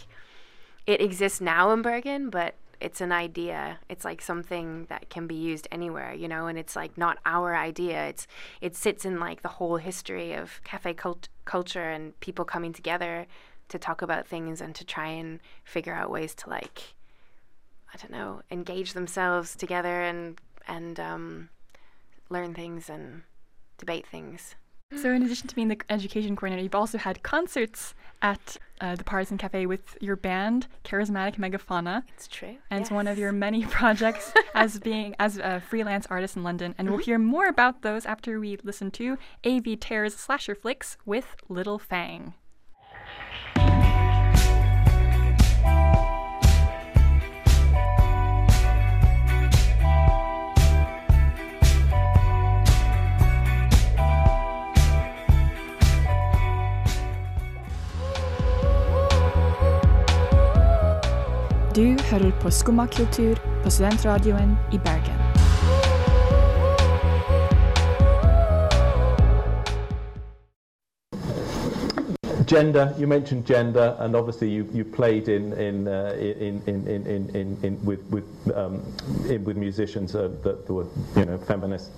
it 0.85 1.01
exists 1.01 1.41
now 1.41 1.71
in 1.71 1.81
Bergen, 1.81 2.29
but 2.29 2.55
it's 2.79 3.01
an 3.01 3.11
idea. 3.11 3.79
It's 3.89 4.05
like 4.05 4.21
something 4.21 4.85
that 4.89 5.09
can 5.09 5.27
be 5.27 5.35
used 5.35 5.67
anywhere, 5.71 6.13
you 6.13 6.27
know, 6.27 6.47
and 6.47 6.57
it's 6.57 6.75
like 6.75 6.97
not 6.97 7.17
our 7.25 7.55
idea. 7.55 8.07
It's 8.07 8.27
it 8.61 8.75
sits 8.75 9.05
in 9.05 9.19
like 9.19 9.41
the 9.41 9.49
whole 9.49 9.77
history 9.77 10.33
of 10.33 10.61
cafe 10.63 10.93
cult- 10.93 11.27
culture 11.45 11.89
and 11.89 12.17
people 12.21 12.45
coming 12.45 12.71
together 12.71 13.27
to 13.67 13.77
talk 13.77 14.01
about 14.01 14.27
things 14.27 14.61
and 14.61 14.73
to 14.75 14.85
try 14.85 15.07
and 15.07 15.39
figure 15.63 15.93
out 15.93 16.09
ways 16.09 16.33
to 16.35 16.49
like 16.49 16.95
I 17.93 17.97
don't 17.97 18.11
know, 18.11 18.41
engage 18.51 18.93
themselves 18.93 19.55
together 19.55 20.01
and 20.01 20.39
and 20.69 20.99
um, 20.99 21.49
learn 22.29 22.53
things 22.53 22.89
and 22.89 23.23
debate 23.77 24.07
things. 24.07 24.55
So, 24.95 25.11
in 25.11 25.21
addition 25.21 25.47
to 25.47 25.55
being 25.55 25.67
the 25.67 25.79
education 25.89 26.35
coordinator, 26.35 26.63
you've 26.63 26.73
also 26.73 26.97
had 26.97 27.21
concerts 27.21 27.93
at 28.23 28.57
uh, 28.81 28.95
the 28.95 29.03
Partisan 29.03 29.37
Cafe 29.37 29.67
with 29.67 29.95
your 30.01 30.15
band, 30.15 30.65
Charismatic 30.83 31.35
Megafauna. 31.35 32.03
It's 32.15 32.27
true. 32.27 32.57
And 32.71 32.81
it's 32.81 32.89
one 32.89 33.07
of 33.07 33.19
your 33.19 33.31
many 33.31 33.65
projects 33.67 34.33
as 34.55 34.79
being 34.79 35.15
as 35.19 35.37
a 35.37 35.61
freelance 35.69 36.07
artist 36.09 36.35
in 36.35 36.43
London. 36.43 36.73
And 36.77 36.89
we'll 36.89 36.97
hear 36.97 37.19
more 37.19 37.47
about 37.47 37.83
those 37.83 38.07
after 38.07 38.39
we 38.39 38.57
listen 38.63 38.89
to 38.91 39.19
AV 39.45 39.79
Tears 39.79 40.15
Slasher 40.15 40.55
Flicks 40.55 40.97
with 41.05 41.35
Little 41.47 41.77
Fang. 41.77 42.33
Du 61.79 61.95
hører 62.11 62.31
på 62.41 62.49
Skummakultur 62.51 63.39
på 63.63 63.69
Studentradioen 63.69 64.57
i 64.73 64.77
Bergen. 64.77 65.18
Gender 72.49 72.93
you 72.97 73.05
mentioned 73.05 73.45
gender 73.45 73.95
and 73.99 74.15
obviously 74.15 74.49
you, 74.49 74.67
you 74.73 74.83
played 74.83 75.29
in 75.29 75.53
in, 75.53 75.87
uh, 75.87 76.15
in, 76.19 76.61
in, 76.65 76.87
in, 76.87 77.05
in, 77.05 77.29
in, 77.35 77.57
in 77.63 77.85
with 77.85 78.01
with 78.09 78.25
um, 78.55 78.81
in, 79.29 79.43
with 79.43 79.55
musicians 79.55 80.15
uh, 80.15 80.29
that 80.43 80.67
were 80.67 80.87
you 81.15 81.25
know 81.25 81.37
feminist 81.37 81.91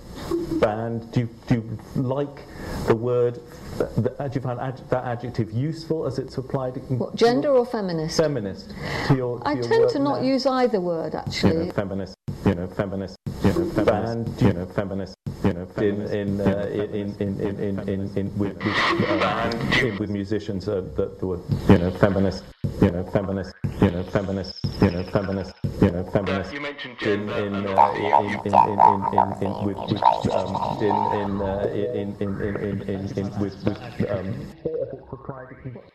band 0.60 1.10
do 1.12 1.20
you, 1.20 1.28
do 1.48 1.54
you 1.54 1.78
like 2.02 2.42
the 2.86 2.94
word 2.94 3.40
the, 3.78 4.10
do 4.28 4.34
you 4.34 4.40
find 4.42 4.60
ad, 4.60 4.78
that 4.90 5.04
adjective 5.04 5.50
useful 5.52 6.04
as 6.06 6.18
it's 6.18 6.36
applied 6.36 6.76
What, 6.88 7.14
gender 7.16 7.48
or 7.50 7.64
feminist? 7.64 8.18
feminist 8.18 8.74
to 9.08 9.14
your 9.16 9.40
to 9.40 9.48
I 9.48 9.52
your 9.54 9.62
tend 9.62 9.90
to 9.90 9.98
not 9.98 10.20
now? 10.20 10.26
use 10.26 10.44
either 10.44 10.80
word 10.80 11.14
you 11.14 11.18
actually. 11.20 11.66
know, 11.66 11.72
feminist, 11.72 12.14
you 12.44 12.54
know, 12.54 12.66
feminist, 12.66 13.16
you 13.42 13.52
know, 13.54 13.70
feminist, 13.70 13.86
band, 13.86 14.42
you 14.42 14.52
know, 14.52 14.66
feminist, 14.66 15.14
you 15.44 15.52
know, 15.52 15.66
in 15.78 16.02
in 16.02 16.40
uh, 16.40 16.68
in, 16.72 17.14
in, 17.20 17.40
in, 17.40 17.58
in, 17.60 17.78
in, 17.88 18.16
in 18.16 18.38
with 18.38 18.56
with, 18.64 18.76
um, 19.12 19.98
with 19.98 20.10
musicians 20.10 20.68
uh, 20.68 20.82
that 20.96 21.22
were 21.22 21.40
you 21.68 21.78
know 21.78 21.90
feminist, 21.90 22.44
you 22.80 22.90
know, 22.90 23.04
feminist, 23.12 23.54
you 23.80 23.90
know, 23.90 24.02
feminist, 24.04 24.60
you 24.80 24.90
know, 24.90 25.02
feminist, 25.04 25.54
you 25.80 25.90
know, 25.90 26.04
feminist. 26.12 26.52
You 26.52 26.60
mentioned 26.60 27.02
in 27.02 27.30
in 27.30 27.66
uh, 27.66 27.92
in, 27.96 28.30
in, 28.46 28.54
in, 28.54 28.80
in, 28.92 29.00
in, 29.18 29.28
in 29.42 29.52
with 29.66 29.78
with 29.90 30.02
um, 30.32 30.54
in 30.80 30.96
in, 31.20 31.42
uh, 31.42 31.68
in 31.72 32.16
in 32.20 32.40
in 32.40 32.56
in 32.56 32.82
in 32.82 33.18
in 33.18 33.40
with 33.40 33.56
with 33.64 34.10
um. 34.10 35.91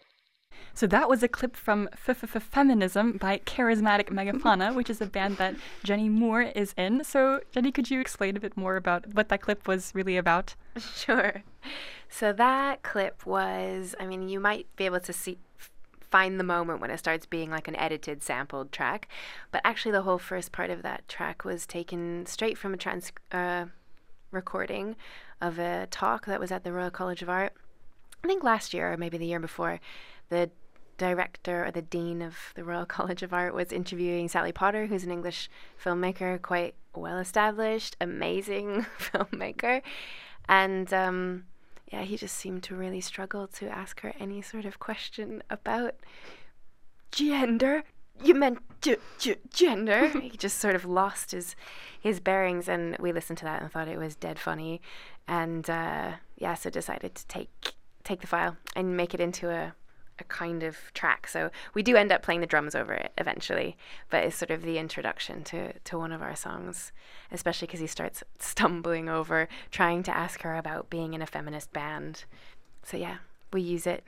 So 0.78 0.86
that 0.86 1.10
was 1.10 1.24
a 1.24 1.28
clip 1.28 1.56
from 1.56 1.90
Feminism 1.96 3.14
by 3.14 3.40
Charismatic 3.40 4.10
Megafauna, 4.10 4.76
which 4.76 4.92
is 4.92 5.02
a 5.02 5.08
band 5.08 5.38
that 5.38 5.56
Jenny 5.84 6.08
Moore 6.08 6.44
is 6.44 6.76
in. 6.78 7.04
So, 7.04 7.42
Jenny, 7.52 7.72
could 7.72 7.90
you 7.90 8.00
explain 8.00 8.38
a 8.38 8.40
bit 8.40 8.56
more 8.56 8.76
about 8.76 9.12
what 9.16 9.30
that 9.30 9.42
clip 9.42 9.68
was 9.68 9.92
really 9.96 10.18
about? 10.18 10.54
Sure. 10.96 11.42
So 12.10 12.32
that 12.32 12.84
clip 12.84 13.26
was, 13.26 13.96
I 14.00 14.06
mean, 14.06 14.30
you 14.30 14.40
might 14.40 14.68
be 14.76 14.86
able 14.86 15.00
to 15.00 15.12
see 15.12 15.40
find 16.12 16.40
the 16.40 16.44
moment 16.44 16.80
when 16.80 16.92
it 16.92 17.00
starts 17.00 17.26
being 17.26 17.50
like 17.50 17.68
an 17.68 17.76
edited 17.76 18.22
sampled 18.22 18.72
track, 18.72 19.08
but 19.52 19.62
actually 19.66 19.94
the 19.94 20.04
whole 20.04 20.20
first 20.20 20.52
part 20.52 20.70
of 20.70 20.84
that 20.84 21.08
track 21.08 21.44
was 21.44 21.66
taken 21.66 22.28
straight 22.28 22.56
from 22.56 22.76
a 22.76 22.78
trans 22.78 23.12
uh, 23.32 23.66
recording 24.30 24.96
of 25.42 25.58
a 25.58 25.88
talk 25.90 26.28
that 26.28 26.40
was 26.40 26.52
at 26.52 26.64
the 26.64 26.72
Royal 26.72 26.92
College 26.92 27.24
of 27.24 27.30
Art. 27.30 27.54
I 28.24 28.28
think 28.28 28.44
last 28.44 28.76
year 28.76 28.94
or 28.94 28.98
maybe 28.98 29.18
the 29.18 29.26
year 29.26 29.40
before, 29.40 29.80
the 30.30 30.52
director 30.98 31.66
or 31.66 31.72
the 31.72 31.82
dean 31.82 32.22
of 32.22 32.36
the 32.56 32.64
Royal 32.64 32.86
College 32.98 33.24
of 33.24 33.34
Art 33.34 33.54
was 33.54 33.72
interviewing 33.72 34.28
Sally 34.28 34.52
Potter, 34.52 34.88
who's 34.88 35.04
an 35.04 35.12
English 35.12 35.50
filmmaker, 35.84 36.42
quite 36.42 36.76
well 36.96 37.18
established, 37.18 37.96
amazing 38.02 38.86
filmmaker. 39.00 39.82
And 40.50 40.94
um, 40.94 41.46
yeah, 41.92 42.04
he 42.04 42.18
just 42.18 42.36
seemed 42.36 42.64
to 42.64 42.76
really 42.76 43.02
struggle 43.02 43.48
to 43.48 43.70
ask 43.70 44.02
her 44.02 44.14
any 44.20 44.42
sort 44.42 44.66
of 44.66 44.80
question 44.80 45.44
about 45.50 45.96
gender. 47.12 47.84
You 48.24 48.34
meant 48.34 48.60
g- 48.82 48.98
g- 49.20 49.36
gender. 49.54 50.08
he 50.20 50.32
just 50.32 50.58
sort 50.60 50.76
of 50.76 50.86
lost 50.86 51.32
his 51.32 51.56
his 52.00 52.20
bearings, 52.20 52.68
and 52.68 52.98
we 53.00 53.12
listened 53.12 53.38
to 53.40 53.46
that 53.46 53.62
and 53.62 53.72
thought 53.72 53.88
it 53.88 54.00
was 54.00 54.16
dead 54.16 54.40
funny, 54.40 54.82
and 55.28 55.70
uh, 55.70 56.14
yeah, 56.38 56.56
so 56.56 56.70
decided 56.70 57.16
to 57.16 57.28
take 57.28 57.74
take 58.04 58.22
the 58.22 58.28
file 58.28 58.58
and 58.76 58.96
make 58.98 59.14
it 59.14 59.20
into 59.20 59.50
a 59.50 59.74
a 60.20 60.24
kind 60.26 60.64
of 60.64 60.78
track. 60.94 61.28
So 61.28 61.50
we 61.74 61.84
do 61.84 61.96
end 61.96 62.12
up 62.12 62.22
playing 62.22 62.42
the 62.42 62.48
drums 62.48 62.76
over 62.76 62.94
it 62.94 63.12
eventually, 63.18 63.78
but 64.10 64.24
it's 64.24 64.36
sort 64.36 64.52
of 64.52 64.62
the 64.62 64.78
introduction 64.78 65.44
to 65.46 65.74
to 65.74 65.98
one 65.98 66.12
of 66.12 66.22
our 66.22 66.36
songs, 66.36 66.92
especially 67.32 67.68
because 67.68 67.80
he 67.80 67.88
starts 67.88 68.24
stumbling 68.40 69.10
over 69.10 69.48
trying 69.72 70.04
to 70.04 70.16
ask 70.16 70.42
her 70.42 70.56
about 70.56 70.90
being 70.90 71.14
in 71.14 71.22
a 71.22 71.28
feminist 71.28 71.72
band. 71.74 72.26
So 72.84 72.98
yeah, 72.98 73.18
we 73.52 73.62
use 73.62 73.88
it 73.88 74.04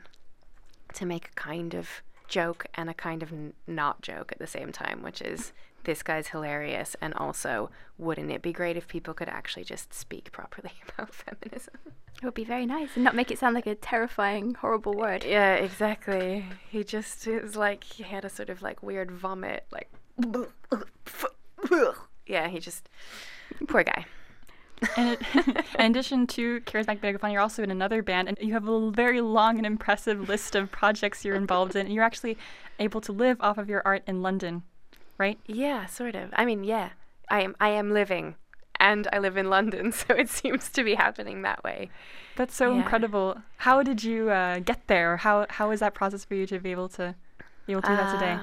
to 0.93 1.05
make 1.05 1.29
a 1.29 1.33
kind 1.35 1.73
of 1.73 2.01
joke 2.29 2.65
and 2.75 2.89
a 2.89 2.93
kind 2.93 3.21
of 3.23 3.31
n- 3.33 3.53
not 3.67 4.01
joke 4.01 4.31
at 4.31 4.39
the 4.39 4.47
same 4.47 4.71
time, 4.71 5.01
which 5.03 5.21
is 5.21 5.51
this 5.83 6.03
guy's 6.03 6.27
hilarious 6.29 6.95
and 7.01 7.13
also 7.15 7.69
wouldn't 7.97 8.31
it 8.31 8.41
be 8.41 8.53
great 8.53 8.77
if 8.77 8.87
people 8.87 9.13
could 9.13 9.29
actually 9.29 9.63
just 9.63 9.93
speak 9.93 10.31
properly 10.31 10.71
about 10.97 11.13
feminism? 11.13 11.75
It 12.21 12.25
would 12.25 12.33
be 12.33 12.43
very 12.43 12.65
nice 12.65 12.89
and 12.95 13.03
not 13.03 13.15
make 13.15 13.31
it 13.31 13.39
sound 13.39 13.55
like 13.55 13.67
a 13.67 13.75
terrifying, 13.75 14.55
horrible 14.55 14.93
word. 14.93 15.23
Yeah, 15.23 15.55
exactly. 15.55 16.45
He 16.69 16.83
just 16.83 17.25
it 17.27 17.41
was 17.41 17.55
like 17.55 17.83
he 17.83 18.03
had 18.03 18.25
a 18.25 18.29
sort 18.29 18.49
of 18.49 18.61
like 18.61 18.83
weird 18.83 19.09
vomit, 19.11 19.65
like 19.71 19.89
yeah. 22.27 22.47
He 22.49 22.59
just 22.59 22.89
poor 23.67 23.83
guy. 23.83 24.05
And 24.97 25.09
it, 25.09 25.21
in 25.79 25.91
addition 25.91 26.27
to 26.27 26.61
Charismatic 26.61 26.99
Megafauna, 27.01 27.33
you're 27.33 27.41
also 27.41 27.63
in 27.63 27.71
another 27.71 28.01
band, 28.01 28.27
and 28.27 28.37
you 28.41 28.53
have 28.53 28.67
a 28.67 28.91
very 28.91 29.21
long 29.21 29.57
and 29.57 29.65
impressive 29.65 30.27
list 30.29 30.55
of 30.55 30.71
projects 30.71 31.23
you're 31.25 31.35
involved 31.35 31.75
in. 31.75 31.85
And 31.85 31.93
you're 31.95 32.03
actually 32.03 32.37
able 32.79 33.01
to 33.01 33.11
live 33.11 33.37
off 33.41 33.57
of 33.57 33.69
your 33.69 33.81
art 33.85 34.03
in 34.07 34.21
London, 34.21 34.63
right? 35.17 35.39
Yeah, 35.45 35.85
sort 35.85 36.15
of. 36.15 36.29
I 36.33 36.45
mean, 36.45 36.63
yeah, 36.63 36.89
I 37.29 37.41
am. 37.41 37.55
I 37.59 37.69
am 37.69 37.91
living, 37.91 38.35
and 38.79 39.07
I 39.11 39.19
live 39.19 39.37
in 39.37 39.49
London, 39.49 39.91
so 40.01 40.13
it 40.13 40.29
seems 40.29 40.69
to 40.69 40.83
be 40.83 40.95
happening 40.95 41.41
that 41.43 41.63
way. 41.63 41.89
That's 42.35 42.55
so 42.55 42.71
Yeah. 42.71 42.77
incredible. 42.77 43.41
How 43.57 43.83
did 43.83 44.03
you 44.03 44.29
uh, 44.29 44.59
get 44.59 44.87
there? 44.87 45.17
How 45.17 45.45
how 45.49 45.69
was 45.69 45.81
that 45.81 45.93
process 45.93 46.23
for 46.23 46.35
you 46.35 46.45
to 46.47 46.59
be 46.59 46.71
able 46.71 46.89
to 46.89 47.15
be 47.65 47.73
able 47.73 47.81
to 47.83 47.89
do 47.89 47.95
that 47.97 48.11
today? 48.11 48.39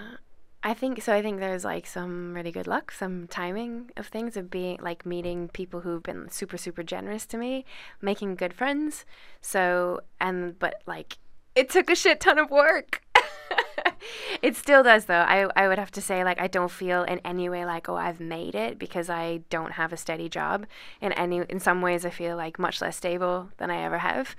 I 0.67 0.75
think 0.75 1.01
so. 1.01 1.15
I 1.15 1.23
think 1.23 1.39
there's 1.39 1.65
like 1.65 1.87
some 1.87 2.35
really 2.35 2.51
good 2.51 2.67
luck, 2.67 2.91
some 2.91 3.29
timing 3.29 3.93
of 3.97 4.09
things, 4.09 4.37
of 4.37 4.51
being 4.51 4.79
like 4.83 5.07
meeting 5.07 5.49
people 5.53 5.83
who've 5.83 6.03
been 6.03 6.29
super, 6.29 6.57
super 6.57 6.83
generous 6.83 7.25
to 7.27 7.39
me, 7.39 7.65
making 8.03 8.35
good 8.35 8.53
friends. 8.53 9.05
So, 9.41 10.01
and 10.21 10.59
but 10.59 10.83
like, 10.85 11.19
it 11.55 11.71
took 11.71 11.89
a 11.89 11.95
shit 11.95 12.19
ton 12.19 12.41
of 12.41 12.51
work. 12.51 13.01
it 14.43 14.57
still 14.57 14.83
does, 14.83 15.05
though. 15.05 15.25
I, 15.29 15.49
I 15.55 15.69
would 15.69 15.79
have 15.79 15.93
to 15.93 16.03
say, 16.03 16.25
like, 16.25 16.41
I 16.41 16.49
don't 16.49 16.73
feel 16.73 17.05
in 17.05 17.21
any 17.21 17.49
way 17.49 17.65
like, 17.65 17.89
oh, 17.89 17.95
I've 17.95 18.19
made 18.19 18.57
it 18.57 18.77
because 18.77 19.09
I 19.09 19.43
don't 19.51 19.75
have 19.75 19.93
a 19.93 19.97
steady 19.97 20.29
job. 20.29 20.67
In 21.01 21.13
any, 21.13 21.43
in 21.49 21.61
some 21.61 21.81
ways, 21.81 22.05
I 22.05 22.11
feel 22.11 22.37
like 22.37 22.59
much 22.59 22.81
less 22.81 22.97
stable 22.97 23.51
than 23.59 23.71
I 23.71 23.85
ever 23.85 23.99
have, 23.99 24.35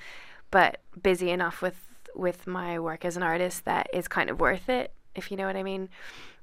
but 0.51 0.81
busy 1.01 1.31
enough 1.31 1.61
with 1.61 1.85
with 2.15 2.47
my 2.47 2.79
work 2.79 3.05
as 3.05 3.15
an 3.15 3.23
artist 3.23 3.63
that 3.63 3.87
is 3.93 4.07
kind 4.07 4.29
of 4.29 4.39
worth 4.39 4.67
it, 4.69 4.91
if 5.17 5.31
you 5.31 5.37
know 5.37 5.45
what 5.45 5.57
I 5.57 5.63
mean. 5.63 5.89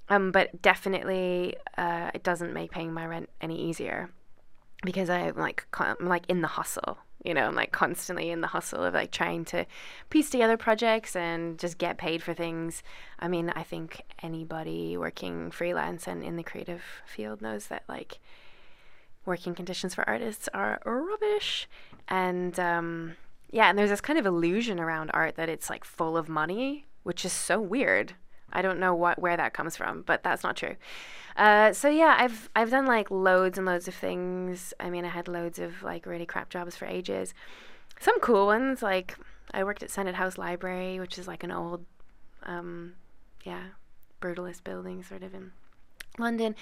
Um, 0.09 0.33
but 0.33 0.61
definitely, 0.61 1.57
uh, 1.79 2.11
it 2.13 2.23
doesn't 2.23 2.53
make 2.53 2.71
paying 2.71 2.93
my 2.93 3.07
rent 3.07 3.31
any 3.41 3.59
easier 3.59 4.11
because 4.85 5.09
I'm 5.09 5.37
like 5.37 5.67
I'm 5.79 6.09
like 6.09 6.25
in 6.29 6.43
the 6.43 6.49
hustle. 6.49 6.99
You 7.25 7.33
know, 7.33 7.47
I'm 7.47 7.55
like 7.55 7.73
constantly 7.73 8.31
in 8.31 8.43
the 8.43 8.49
hustle 8.49 8.85
of 8.85 8.93
like 8.93 9.11
trying 9.11 9.47
to 9.47 9.65
piece 10.11 10.29
together 10.29 10.59
projects 10.59 11.17
and 11.17 11.59
just 11.59 11.79
get 11.79 11.97
paid 11.97 12.23
for 12.23 12.35
things. 12.35 12.83
I 13.19 13.29
mean, 13.29 13.49
I 13.57 13.63
think 13.63 14.03
anybody 14.23 14.99
working 14.99 15.51
freelance 15.51 16.07
and 16.07 16.23
in 16.23 16.37
the 16.37 16.43
creative 16.43 16.83
field 17.07 17.41
knows 17.41 17.69
that 17.69 17.85
like 17.89 18.19
working 19.25 19.55
conditions 19.55 19.95
for 19.95 20.07
artists 20.07 20.51
are 20.53 20.83
rubbish. 20.85 21.67
And 22.09 22.61
um, 22.61 23.17
yeah, 23.51 23.71
and 23.71 23.79
there's 23.79 23.91
this 23.91 24.03
kind 24.03 24.19
of 24.19 24.27
illusion 24.27 24.79
around 24.79 25.11
art 25.15 25.37
that 25.37 25.49
it's 25.49 25.71
like 25.71 25.85
full 25.85 26.19
of 26.19 26.29
money, 26.29 26.85
which 27.05 27.25
is 27.25 27.33
so 27.33 27.59
weird. 27.59 28.13
I 28.55 28.63
don't 28.63 28.79
know 28.79 28.95
what 28.95 29.19
where 29.19 29.37
that 29.37 29.53
comes 29.53 29.77
from, 29.77 30.03
but 30.03 30.23
that's 30.23 30.43
not 30.43 30.57
true. 30.57 30.77
Uh, 31.37 31.73
so 31.73 31.89
yeah, 31.89 32.17
I've 32.19 32.49
I've 32.55 32.71
done 32.71 32.87
like 32.87 33.11
loads 33.11 33.59
and 33.59 33.67
loads 33.67 33.89
of 33.89 33.95
things. 33.95 34.73
I 34.79 34.91
mean, 34.91 35.05
I 35.05 35.09
had 35.09 35.29
loads 35.29 35.59
of 35.59 35.83
like 35.83 36.07
really 36.07 36.27
crap 36.27 36.49
jobs 36.49 36.77
for 36.77 36.87
ages. 36.87 37.35
Some 38.01 38.19
cool 38.21 38.47
ones, 38.47 38.83
like 38.83 39.17
I 39.53 39.65
worked 39.65 39.83
at 39.83 39.91
Senate 39.91 40.15
House 40.15 40.39
Library, 40.39 41.01
which 41.01 41.19
is 41.19 41.27
like 41.29 41.43
an 41.43 41.51
old, 41.53 41.85
um, 42.43 42.95
yeah, 43.45 43.63
brutalist 44.21 44.65
building 44.65 45.03
sort 45.03 45.23
of 45.23 45.35
in 45.35 45.53
London, 46.19 46.55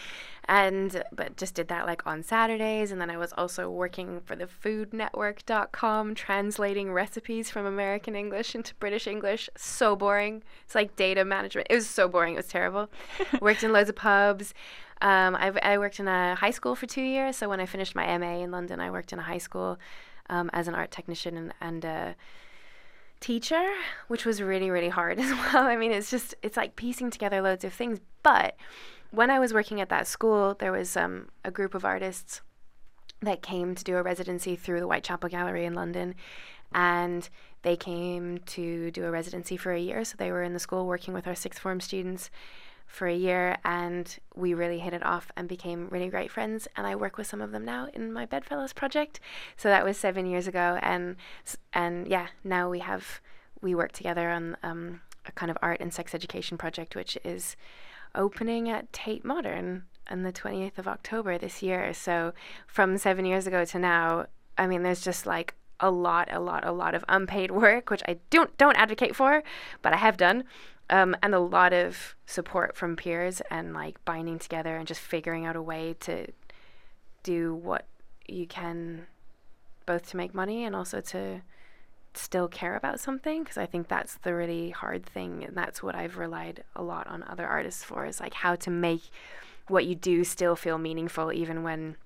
and 0.46 1.02
but 1.12 1.36
just 1.36 1.54
did 1.54 1.68
that 1.68 1.86
like 1.86 2.06
on 2.06 2.22
Saturdays, 2.22 2.90
and 2.90 3.00
then 3.00 3.10
I 3.10 3.16
was 3.16 3.32
also 3.36 3.70
working 3.70 4.20
for 4.24 4.36
the 4.36 4.46
FoodNetwork.com, 4.46 6.14
translating 6.14 6.92
recipes 6.92 7.50
from 7.50 7.66
American 7.66 8.16
English 8.16 8.54
into 8.54 8.74
British 8.76 9.06
English. 9.06 9.48
So 9.56 9.96
boring. 9.96 10.42
It's 10.64 10.74
like 10.74 10.96
data 10.96 11.24
management. 11.24 11.66
It 11.70 11.74
was 11.74 11.88
so 11.88 12.08
boring. 12.08 12.34
It 12.34 12.38
was 12.38 12.48
terrible. 12.48 12.90
worked 13.40 13.62
in 13.62 13.72
loads 13.72 13.88
of 13.88 13.96
pubs. 13.96 14.54
Um, 15.02 15.34
I, 15.34 15.52
I 15.62 15.78
worked 15.78 15.98
in 15.98 16.06
a 16.06 16.36
high 16.36 16.52
school 16.52 16.76
for 16.76 16.86
two 16.86 17.02
years. 17.02 17.36
So 17.36 17.48
when 17.48 17.60
I 17.60 17.66
finished 17.66 17.94
my 17.94 18.16
MA 18.18 18.42
in 18.42 18.52
London, 18.52 18.80
I 18.80 18.90
worked 18.90 19.12
in 19.12 19.18
a 19.18 19.22
high 19.22 19.38
school 19.38 19.78
um, 20.30 20.48
as 20.52 20.68
an 20.68 20.74
art 20.74 20.92
technician 20.92 21.36
and, 21.36 21.54
and 21.60 21.84
uh, 21.84 22.12
teacher, 23.18 23.68
which 24.06 24.24
was 24.24 24.40
really, 24.40 24.70
really 24.70 24.88
hard 24.88 25.18
as 25.18 25.30
well. 25.30 25.66
I 25.66 25.76
mean, 25.76 25.90
it's 25.90 26.10
just, 26.10 26.34
it's 26.42 26.56
like 26.56 26.76
piecing 26.76 27.10
together 27.10 27.42
loads 27.42 27.64
of 27.64 27.72
things. 27.72 27.98
But 28.22 28.56
when 29.12 29.30
I 29.30 29.38
was 29.38 29.54
working 29.54 29.80
at 29.80 29.90
that 29.90 30.06
school, 30.06 30.56
there 30.58 30.72
was 30.72 30.96
um, 30.96 31.28
a 31.44 31.50
group 31.50 31.74
of 31.74 31.84
artists 31.84 32.40
that 33.20 33.42
came 33.42 33.74
to 33.74 33.84
do 33.84 33.96
a 33.96 34.02
residency 34.02 34.56
through 34.56 34.80
the 34.80 34.86
Whitechapel 34.86 35.28
Gallery 35.28 35.64
in 35.64 35.74
London. 35.74 36.14
And 36.74 37.28
they 37.60 37.76
came 37.76 38.38
to 38.38 38.90
do 38.90 39.04
a 39.04 39.10
residency 39.10 39.56
for 39.56 39.72
a 39.72 39.78
year. 39.78 40.04
So 40.04 40.16
they 40.18 40.32
were 40.32 40.42
in 40.42 40.54
the 40.54 40.58
school 40.58 40.86
working 40.86 41.14
with 41.14 41.26
our 41.26 41.34
sixth 41.34 41.60
form 41.60 41.80
students 41.80 42.30
for 42.86 43.06
a 43.06 43.14
year 43.14 43.56
and 43.64 44.18
we 44.34 44.52
really 44.52 44.78
hit 44.78 44.92
it 44.92 45.04
off 45.04 45.32
and 45.34 45.48
became 45.48 45.88
really 45.88 46.08
great 46.08 46.30
friends 46.30 46.68
and 46.76 46.86
I 46.86 46.94
work 46.94 47.16
with 47.16 47.26
some 47.26 47.40
of 47.40 47.50
them 47.50 47.64
now 47.64 47.88
in 47.94 48.12
my 48.12 48.26
Bedfellows 48.26 48.74
project. 48.74 49.18
So 49.56 49.70
that 49.70 49.82
was 49.82 49.96
7 49.96 50.26
years 50.26 50.46
ago 50.46 50.78
and 50.82 51.16
and 51.72 52.06
yeah, 52.06 52.26
now 52.44 52.68
we 52.68 52.80
have 52.80 53.22
we 53.62 53.74
work 53.74 53.92
together 53.92 54.28
on 54.28 54.58
um, 54.62 55.00
a 55.24 55.32
kind 55.32 55.50
of 55.50 55.56
art 55.62 55.80
and 55.80 55.94
sex 55.94 56.14
education 56.14 56.58
project 56.58 56.94
which 56.94 57.16
is 57.24 57.56
opening 58.14 58.68
at 58.68 58.92
Tate 58.92 59.24
Modern 59.24 59.84
on 60.10 60.22
the 60.22 60.32
28th 60.32 60.78
of 60.78 60.88
October 60.88 61.38
this 61.38 61.62
year. 61.62 61.92
So 61.94 62.32
from 62.66 62.98
7 62.98 63.24
years 63.24 63.46
ago 63.46 63.64
to 63.64 63.78
now, 63.78 64.26
I 64.58 64.66
mean 64.66 64.82
there's 64.82 65.02
just 65.02 65.26
like 65.26 65.54
a 65.80 65.90
lot 65.90 66.28
a 66.30 66.38
lot 66.38 66.64
a 66.64 66.70
lot 66.70 66.94
of 66.94 67.04
unpaid 67.08 67.50
work 67.64 67.90
which 67.90 68.02
I 68.06 68.18
don't 68.30 68.56
don't 68.58 68.76
advocate 68.76 69.16
for, 69.16 69.42
but 69.80 69.92
I 69.92 69.96
have 69.96 70.16
done 70.16 70.44
um, 70.90 71.16
and 71.22 71.34
a 71.34 71.40
lot 71.40 71.72
of 71.72 72.14
support 72.26 72.76
from 72.76 72.96
peers 72.96 73.40
and 73.50 73.72
like 73.72 74.04
binding 74.04 74.38
together 74.38 74.76
and 74.76 74.86
just 74.86 75.00
figuring 75.00 75.46
out 75.46 75.56
a 75.56 75.62
way 75.62 75.94
to 76.00 76.26
do 77.22 77.54
what 77.54 77.86
you 78.28 78.46
can 78.46 79.06
both 79.86 80.10
to 80.10 80.16
make 80.16 80.34
money 80.34 80.64
and 80.64 80.76
also 80.76 81.00
to 81.00 81.40
still 82.14 82.48
care 82.48 82.76
about 82.76 83.00
something 83.00 83.42
because 83.42 83.56
I 83.58 83.66
think 83.66 83.88
that's 83.88 84.16
the 84.16 84.34
really 84.34 84.70
hard 84.70 85.04
thing 85.06 85.44
and 85.44 85.56
that's 85.56 85.82
what 85.82 85.94
I've 85.94 86.18
relied 86.18 86.64
a 86.76 86.82
lot 86.82 87.06
on 87.06 87.22
other 87.22 87.46
artists 87.46 87.82
for 87.82 88.04
is 88.06 88.20
like 88.20 88.34
how 88.34 88.54
to 88.56 88.70
make 88.70 89.02
what 89.68 89.86
you 89.86 89.94
do 89.94 90.24
still 90.24 90.54
feel 90.56 90.78
meaningful 90.78 91.32
even 91.32 91.62
when 91.62 91.96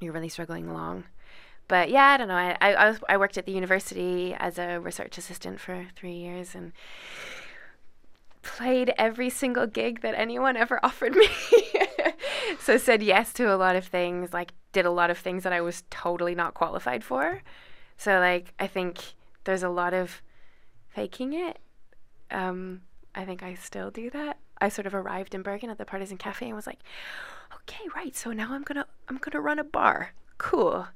you're 0.00 0.12
really 0.12 0.28
struggling 0.28 0.68
along. 0.68 1.04
But 1.68 1.88
yeah, 1.90 2.06
I 2.06 2.16
don't 2.16 2.28
know. 2.28 2.34
I 2.34 2.56
I, 2.60 2.72
I 2.74 2.88
was- 2.90 3.00
I 3.08 3.16
worked 3.16 3.38
at 3.38 3.46
the 3.46 3.52
university 3.52 4.34
as 4.38 4.58
a 4.58 4.78
research 4.80 5.16
assistant 5.18 5.60
for 5.60 5.86
three 5.94 6.14
years 6.14 6.54
and 6.54 6.72
played 8.42 8.92
every 8.98 9.30
single 9.30 9.66
gig 9.66 10.00
that 10.00 10.14
anyone 10.18 10.56
ever 10.56 10.80
offered 10.82 11.14
me. 11.14 11.28
so 12.60 12.76
said 12.76 13.02
yes 13.02 13.32
to 13.34 13.54
a 13.54 13.56
lot 13.56 13.76
of 13.76 13.84
things, 13.86 14.32
like 14.32 14.52
did 14.72 14.84
a 14.86 14.90
lot 14.90 15.10
of 15.10 15.18
things 15.18 15.42
that 15.44 15.52
I 15.52 15.60
was 15.60 15.84
totally 15.90 16.34
not 16.34 16.54
qualified 16.54 17.04
for. 17.04 17.42
So 17.96 18.18
like 18.18 18.52
I 18.58 18.66
think 18.66 18.98
there's 19.44 19.62
a 19.62 19.68
lot 19.68 19.94
of 19.94 20.22
faking 20.88 21.32
it. 21.32 21.58
Um 22.30 22.82
I 23.14 23.24
think 23.24 23.42
I 23.42 23.54
still 23.54 23.90
do 23.90 24.10
that. 24.10 24.38
I 24.60 24.68
sort 24.68 24.86
of 24.86 24.94
arrived 24.94 25.34
in 25.34 25.42
Bergen 25.42 25.70
at 25.70 25.78
the 25.78 25.84
Partisan 25.84 26.18
Cafe 26.18 26.46
and 26.46 26.54
was 26.54 26.66
like, 26.66 26.80
"Okay, 27.54 27.84
right. 27.96 28.14
So 28.14 28.32
now 28.32 28.52
I'm 28.52 28.64
to 28.64 28.86
I'm 29.08 29.18
to 29.18 29.40
run 29.40 29.58
a 29.58 29.64
bar. 29.64 30.12
Cool. 30.38 30.86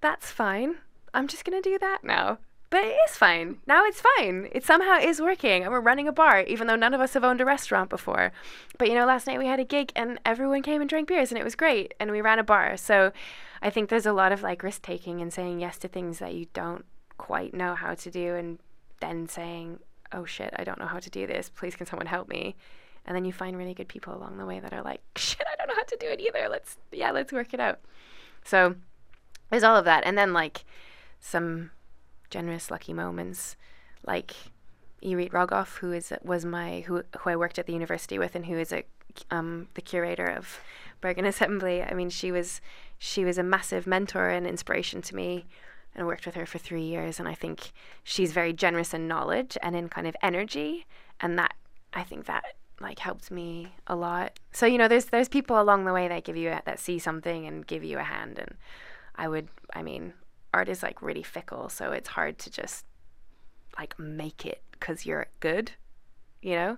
That's 0.00 0.30
fine. 0.30 0.76
I'm 1.14 1.28
just 1.28 1.44
to 1.44 1.60
do 1.60 1.78
that 1.78 2.04
now." 2.04 2.38
But 2.72 2.84
it 2.84 2.96
is 3.06 3.18
fine. 3.18 3.58
Now 3.66 3.84
it's 3.84 4.00
fine. 4.00 4.48
It 4.52 4.64
somehow 4.64 4.98
is 4.98 5.20
working. 5.20 5.62
And 5.62 5.70
we're 5.70 5.80
running 5.80 6.08
a 6.08 6.12
bar, 6.12 6.40
even 6.40 6.66
though 6.66 6.74
none 6.74 6.94
of 6.94 7.02
us 7.02 7.12
have 7.12 7.22
owned 7.22 7.42
a 7.42 7.44
restaurant 7.44 7.90
before. 7.90 8.32
But 8.78 8.88
you 8.88 8.94
know, 8.94 9.04
last 9.04 9.26
night 9.26 9.38
we 9.38 9.46
had 9.46 9.60
a 9.60 9.64
gig 9.64 9.92
and 9.94 10.18
everyone 10.24 10.62
came 10.62 10.80
and 10.80 10.88
drank 10.88 11.08
beers 11.08 11.30
and 11.30 11.38
it 11.38 11.44
was 11.44 11.54
great. 11.54 11.92
And 12.00 12.10
we 12.10 12.22
ran 12.22 12.38
a 12.38 12.42
bar. 12.42 12.78
So 12.78 13.12
I 13.60 13.68
think 13.68 13.90
there's 13.90 14.06
a 14.06 14.12
lot 14.14 14.32
of 14.32 14.42
like 14.42 14.62
risk 14.62 14.80
taking 14.80 15.20
and 15.20 15.30
saying 15.30 15.60
yes 15.60 15.76
to 15.80 15.88
things 15.88 16.18
that 16.20 16.32
you 16.32 16.46
don't 16.54 16.86
quite 17.22 17.54
know 17.54 17.76
how 17.76 17.94
to 17.94 18.10
do 18.10 18.34
and 18.34 18.58
then 18.98 19.28
saying, 19.28 19.78
oh 20.10 20.24
shit, 20.24 20.52
I 20.56 20.64
don't 20.64 20.80
know 20.80 20.88
how 20.88 20.98
to 20.98 21.08
do 21.08 21.24
this. 21.24 21.48
Please, 21.48 21.76
can 21.76 21.86
someone 21.86 22.08
help 22.08 22.28
me? 22.28 22.56
And 23.06 23.14
then 23.14 23.24
you 23.24 23.32
find 23.32 23.56
really 23.56 23.74
good 23.74 23.86
people 23.86 24.12
along 24.12 24.38
the 24.38 24.44
way 24.44 24.58
that 24.58 24.72
are 24.72 24.82
like, 24.82 25.00
shit, 25.16 25.46
I 25.46 25.54
don't 25.56 25.68
know 25.68 25.76
how 25.76 25.84
to 25.84 25.96
do 26.00 26.08
it 26.08 26.20
either. 26.20 26.48
Let's, 26.48 26.78
yeah, 26.90 27.12
let's 27.12 27.32
work 27.32 27.54
it 27.54 27.60
out. 27.60 27.78
So 28.44 28.74
there's 29.50 29.62
all 29.62 29.76
of 29.76 29.84
that. 29.84 30.02
And 30.04 30.18
then 30.18 30.32
like 30.32 30.64
some 31.20 31.70
generous 32.28 32.72
lucky 32.72 32.92
moments 32.92 33.54
like 34.04 34.32
Irit 35.00 35.30
Rogoff 35.30 35.76
who 35.76 35.92
is 35.92 36.12
was 36.24 36.44
my 36.44 36.80
who 36.80 37.04
who 37.20 37.30
I 37.30 37.36
worked 37.36 37.58
at 37.58 37.66
the 37.66 37.72
university 37.72 38.18
with 38.18 38.34
and 38.34 38.46
who 38.46 38.58
is 38.58 38.72
a 38.72 38.84
um 39.30 39.68
the 39.74 39.82
curator 39.82 40.26
of 40.26 40.58
Bergen 41.00 41.26
Assembly 41.26 41.82
I 41.82 41.92
mean 41.92 42.10
she 42.10 42.32
was 42.32 42.60
she 42.98 43.24
was 43.24 43.38
a 43.38 43.42
massive 43.42 43.86
mentor 43.86 44.30
and 44.30 44.46
inspiration 44.46 45.02
to 45.02 45.14
me 45.14 45.44
and 45.94 46.06
worked 46.06 46.26
with 46.26 46.34
her 46.34 46.46
for 46.46 46.58
3 46.58 46.82
years 46.82 47.20
and 47.20 47.28
I 47.28 47.34
think 47.34 47.72
she's 48.02 48.32
very 48.32 48.52
generous 48.52 48.94
in 48.94 49.08
knowledge 49.08 49.58
and 49.62 49.76
in 49.76 49.88
kind 49.88 50.06
of 50.06 50.16
energy 50.22 50.86
and 51.20 51.38
that 51.38 51.54
I 51.92 52.02
think 52.02 52.26
that 52.26 52.44
like 52.80 52.98
helped 52.98 53.30
me 53.30 53.74
a 53.86 53.94
lot. 53.94 54.40
So 54.52 54.66
you 54.66 54.78
know 54.78 54.88
there's 54.88 55.06
there's 55.06 55.28
people 55.28 55.60
along 55.60 55.84
the 55.84 55.92
way 55.92 56.08
that 56.08 56.24
give 56.24 56.36
you 56.36 56.50
a, 56.50 56.62
that 56.64 56.80
see 56.80 56.98
something 56.98 57.46
and 57.46 57.66
give 57.66 57.84
you 57.84 57.98
a 57.98 58.02
hand 58.02 58.38
and 58.38 58.56
I 59.16 59.28
would 59.28 59.48
I 59.74 59.82
mean 59.82 60.14
art 60.54 60.68
is 60.68 60.82
like 60.82 61.02
really 61.02 61.22
fickle 61.22 61.68
so 61.68 61.92
it's 61.92 62.08
hard 62.10 62.38
to 62.38 62.50
just 62.50 62.84
like 63.78 63.98
make 63.98 64.44
it 64.44 64.62
because 64.72 65.06
you're 65.06 65.26
good 65.40 65.72
you 66.42 66.54
know? 66.54 66.76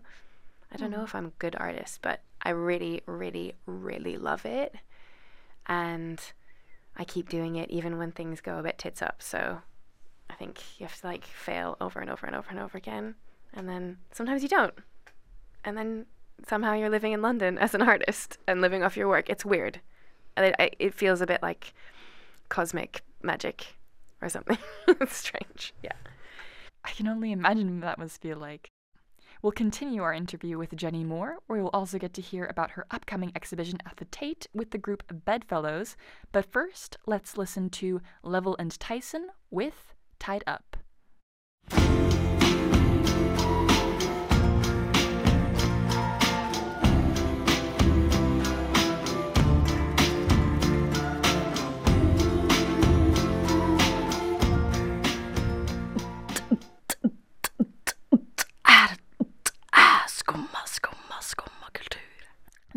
I 0.72 0.76
don't 0.76 0.90
know 0.90 0.98
mm. 0.98 1.04
if 1.04 1.14
i'm 1.14 1.26
a 1.26 1.32
good 1.38 1.54
artist 1.56 2.00
but 2.02 2.20
i 2.42 2.50
really 2.50 3.00
really 3.06 3.54
really 3.64 4.16
love 4.16 4.44
it 4.44 4.74
and 5.66 6.20
i 6.96 7.04
keep 7.04 7.28
doing 7.28 7.56
it 7.56 7.70
even 7.70 7.98
when 7.98 8.12
things 8.12 8.40
go 8.40 8.58
a 8.58 8.62
bit 8.62 8.78
tits 8.78 9.02
up. 9.02 9.22
So 9.22 9.58
i 10.30 10.34
think 10.34 10.60
you 10.78 10.86
have 10.86 11.00
to 11.00 11.06
like 11.06 11.24
fail 11.24 11.76
over 11.80 12.00
and 12.00 12.10
over 12.10 12.26
and 12.26 12.36
over 12.36 12.50
and 12.50 12.58
over 12.58 12.78
again. 12.78 13.14
And 13.52 13.68
then 13.68 13.98
sometimes 14.12 14.42
you 14.42 14.48
don't. 14.48 14.74
And 15.64 15.76
then 15.76 16.06
somehow 16.46 16.74
you're 16.74 16.90
living 16.90 17.12
in 17.12 17.22
london 17.22 17.58
as 17.58 17.74
an 17.74 17.82
artist 17.82 18.38
and 18.46 18.60
living 18.60 18.82
off 18.82 18.96
your 18.96 19.08
work. 19.08 19.28
It's 19.30 19.44
weird. 19.44 19.80
It, 20.36 20.76
it 20.78 20.94
feels 20.94 21.20
a 21.20 21.26
bit 21.26 21.42
like 21.42 21.72
cosmic 22.48 23.02
magic 23.22 23.76
or 24.20 24.28
something. 24.28 24.58
It's 25.00 25.16
strange. 25.16 25.74
Yeah. 25.82 25.92
I 26.84 26.90
can 26.90 27.08
only 27.08 27.32
imagine 27.32 27.80
what 27.80 27.86
that 27.86 27.98
must 27.98 28.20
feel 28.20 28.36
like. 28.36 28.70
We'll 29.44 29.52
continue 29.52 30.02
our 30.02 30.14
interview 30.14 30.56
with 30.56 30.74
Jenny 30.74 31.04
Moore, 31.04 31.36
where 31.46 31.58
you'll 31.58 31.68
also 31.74 31.98
get 31.98 32.14
to 32.14 32.22
hear 32.22 32.46
about 32.46 32.70
her 32.70 32.86
upcoming 32.90 33.30
exhibition 33.36 33.78
at 33.84 33.98
the 33.98 34.06
Tate 34.06 34.46
with 34.54 34.70
the 34.70 34.78
group 34.78 35.02
Bedfellows. 35.26 35.98
But 36.32 36.50
first, 36.50 36.96
let's 37.06 37.36
listen 37.36 37.68
to 37.68 38.00
Level 38.22 38.56
and 38.58 38.70
Tyson 38.80 39.28
with 39.50 39.92
Tied 40.18 40.44
Up. 40.46 40.78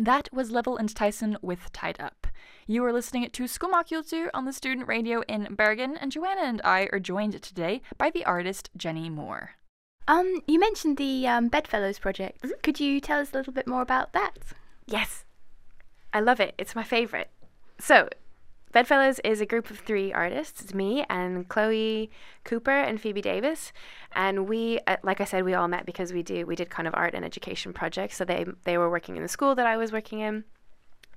That 0.00 0.28
was 0.32 0.52
Level 0.52 0.76
and 0.76 0.94
Tyson 0.94 1.36
with 1.42 1.72
Tied 1.72 2.00
Up. 2.00 2.28
You 2.68 2.84
are 2.84 2.92
listening 2.92 3.28
to 3.28 3.42
Skummakultur 3.44 4.30
on 4.32 4.44
the 4.44 4.52
student 4.52 4.86
radio 4.86 5.22
in 5.26 5.56
Bergen, 5.56 5.96
and 5.96 6.12
Joanna 6.12 6.42
and 6.42 6.60
I 6.62 6.88
are 6.92 7.00
joined 7.00 7.42
today 7.42 7.82
by 7.96 8.10
the 8.10 8.24
artist 8.24 8.70
Jenny 8.76 9.10
Moore. 9.10 9.56
Um, 10.06 10.42
you 10.46 10.60
mentioned 10.60 10.98
the 10.98 11.26
um, 11.26 11.48
Bedfellows 11.48 11.98
project. 11.98 12.46
Could 12.62 12.78
you 12.78 13.00
tell 13.00 13.18
us 13.18 13.32
a 13.32 13.38
little 13.38 13.52
bit 13.52 13.66
more 13.66 13.82
about 13.82 14.12
that? 14.12 14.38
Yes. 14.86 15.24
I 16.12 16.20
love 16.20 16.38
it. 16.38 16.54
It's 16.58 16.76
my 16.76 16.84
favorite. 16.84 17.30
So, 17.80 18.08
Bedfellows 18.72 19.18
is 19.20 19.40
a 19.40 19.46
group 19.46 19.70
of 19.70 19.78
three 19.78 20.12
artists. 20.12 20.60
It's 20.62 20.74
me 20.74 21.04
and 21.08 21.48
Chloe 21.48 22.10
Cooper 22.44 22.70
and 22.70 23.00
Phoebe 23.00 23.22
Davies. 23.22 23.72
And 24.12 24.48
we, 24.48 24.78
uh, 24.86 24.96
like 25.02 25.20
I 25.20 25.24
said, 25.24 25.44
we 25.44 25.54
all 25.54 25.68
met 25.68 25.86
because 25.86 26.12
we 26.12 26.22
do 26.22 26.46
we 26.46 26.56
did 26.56 26.70
kind 26.70 26.86
of 26.86 26.94
art 26.94 27.14
and 27.14 27.24
education 27.24 27.72
projects. 27.72 28.16
So 28.16 28.24
they 28.24 28.46
they 28.64 28.78
were 28.78 28.90
working 28.90 29.16
in 29.16 29.22
the 29.22 29.28
school 29.28 29.54
that 29.54 29.66
I 29.66 29.76
was 29.76 29.92
working 29.92 30.20
in. 30.20 30.44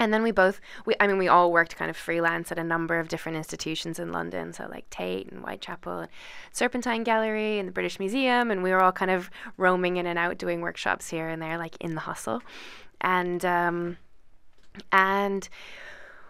And 0.02 0.12
then 0.12 0.24
we 0.24 0.32
both, 0.32 0.60
we, 0.88 0.96
I 1.00 1.06
mean, 1.06 1.20
we 1.20 1.28
all 1.28 1.52
worked 1.52 1.76
kind 1.76 1.92
of 1.92 1.96
freelance 1.96 2.52
at 2.52 2.58
a 2.58 2.64
number 2.64 2.98
of 2.98 3.08
different 3.08 3.38
institutions 3.38 4.00
in 4.00 4.12
London. 4.12 4.52
So, 4.52 4.68
like 4.68 4.90
Tate 4.90 5.32
and 5.32 5.42
Whitechapel 5.42 6.00
and 6.00 6.10
Serpentine 6.52 7.04
Gallery 7.04 7.60
and 7.60 7.68
the 7.68 7.72
British 7.72 8.00
Museum. 8.00 8.50
And 8.50 8.64
we 8.64 8.72
were 8.72 8.82
all 8.82 8.92
kind 8.92 9.12
of 9.12 9.30
roaming 9.58 9.98
in 9.98 10.08
and 10.08 10.18
out 10.18 10.40
doing 10.40 10.62
workshops 10.62 11.08
here 11.08 11.28
and 11.28 11.40
there, 11.40 11.60
like 11.60 11.78
in 11.80 11.94
the 11.94 12.02
hustle. 12.02 12.42
And, 13.00 13.46
um, 13.46 13.98
and 14.92 15.48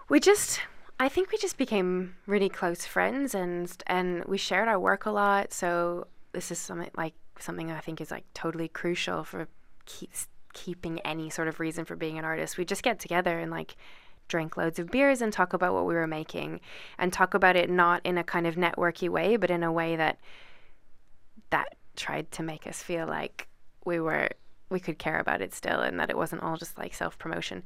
we 0.10 0.19
just, 0.19 0.60
I 1.02 1.10
think 1.10 1.32
we 1.32 1.40
just 1.40 1.58
became 1.58 2.14
really 2.28 2.48
close 2.48 2.86
friends 2.86 3.34
and, 3.34 3.76
and 3.88 4.24
we 4.26 4.38
shared 4.38 4.68
our 4.68 4.80
work 4.80 5.08
a 5.08 5.10
lot. 5.10 5.52
So, 5.52 6.06
this 6.32 6.52
is 6.52 6.60
something 6.60 6.92
like 6.96 7.16
something 7.40 7.72
I 7.72 7.80
think 7.80 8.00
is 8.02 8.12
like 8.12 8.24
totally 8.36 8.68
crucial 8.68 9.24
for 9.24 9.48
keeps 9.88 10.28
keeping 10.54 11.00
any 11.00 11.32
sort 11.32 11.48
of 11.48 11.60
reason 11.60 11.86
for 11.86 11.96
being 11.96 12.20
an 12.20 12.24
artist. 12.24 12.56
We 12.56 12.66
just 12.66 12.84
get 12.84 13.00
together 13.00 13.40
and 13.40 13.50
like 13.50 13.78
drink 14.28 14.58
loads 14.58 14.78
of 14.78 14.92
beers 14.92 15.24
and 15.24 15.34
talk 15.34 15.54
about 15.54 15.74
what 15.74 15.88
we 15.88 15.96
were 15.96 16.06
making 16.06 16.60
and 17.00 17.12
talk 17.12 17.34
about 17.34 17.56
it 17.56 17.68
not 17.68 18.02
in 18.06 18.20
a 18.20 18.24
kind 18.24 18.46
of 18.46 18.54
networky 18.54 19.10
way, 19.10 19.38
but 19.38 19.50
in 19.50 19.64
a 19.64 19.72
way 19.72 19.96
that 19.96 20.20
that 21.50 21.78
tried 21.96 22.30
to 22.34 22.44
make 22.44 22.68
us 22.68 22.84
feel 22.84 23.08
like 23.08 23.48
we 23.86 24.00
were 24.00 24.30
we 24.70 24.80
could 24.80 25.00
care 25.00 25.18
about 25.18 25.42
it 25.42 25.52
still 25.56 25.80
and 25.80 26.00
that 26.00 26.12
it 26.12 26.16
wasn't 26.16 26.44
all 26.44 26.58
just 26.58 26.78
like 26.78 26.94
self-promotion. 26.94 27.64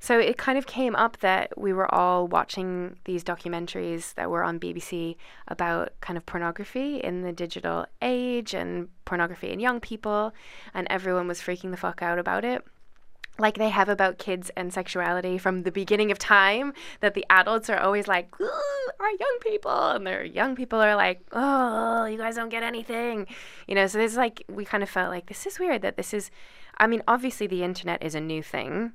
So 0.00 0.18
it 0.18 0.36
kind 0.38 0.56
of 0.58 0.66
came 0.66 0.94
up 0.94 1.18
that 1.18 1.58
we 1.58 1.72
were 1.72 1.92
all 1.92 2.28
watching 2.28 2.98
these 3.04 3.24
documentaries 3.24 4.14
that 4.14 4.30
were 4.30 4.44
on 4.44 4.60
BBC 4.60 5.16
about 5.48 5.92
kind 6.00 6.16
of 6.16 6.24
pornography 6.24 6.98
in 6.98 7.22
the 7.22 7.32
digital 7.32 7.86
age 8.00 8.54
and 8.54 8.88
pornography 9.04 9.50
in 9.50 9.60
young 9.60 9.80
people, 9.80 10.32
and 10.72 10.86
everyone 10.90 11.26
was 11.26 11.40
freaking 11.40 11.70
the 11.72 11.76
fuck 11.76 12.02
out 12.02 12.18
about 12.18 12.44
it. 12.44 12.62
like 13.40 13.56
they 13.56 13.68
have 13.68 13.88
about 13.88 14.18
kids 14.18 14.50
and 14.56 14.72
sexuality 14.72 15.38
from 15.38 15.62
the 15.62 15.70
beginning 15.70 16.10
of 16.10 16.18
time 16.18 16.72
that 17.00 17.14
the 17.14 17.24
adults 17.30 17.70
are 17.70 17.78
always 17.78 18.08
like 18.08 18.26
"Ooh, 18.40 18.90
our 18.98 19.10
young 19.10 19.38
people 19.40 19.90
and 19.90 20.04
their 20.04 20.24
young 20.24 20.56
people 20.56 20.80
are 20.80 20.96
like 20.96 21.20
oh 21.32 22.04
you 22.06 22.18
guys 22.18 22.34
don't 22.34 22.48
get 22.48 22.64
anything 22.64 23.26
you 23.68 23.76
know 23.76 23.86
so 23.86 23.96
there's 23.98 24.16
like 24.16 24.42
we 24.48 24.64
kind 24.64 24.82
of 24.82 24.90
felt 24.90 25.10
like 25.10 25.26
this 25.26 25.46
is 25.46 25.60
weird 25.60 25.82
that 25.82 25.96
this 25.96 26.12
is 26.12 26.32
i 26.78 26.86
mean 26.88 27.00
obviously 27.06 27.46
the 27.46 27.62
internet 27.62 28.02
is 28.02 28.16
a 28.16 28.20
new 28.20 28.42
thing 28.42 28.92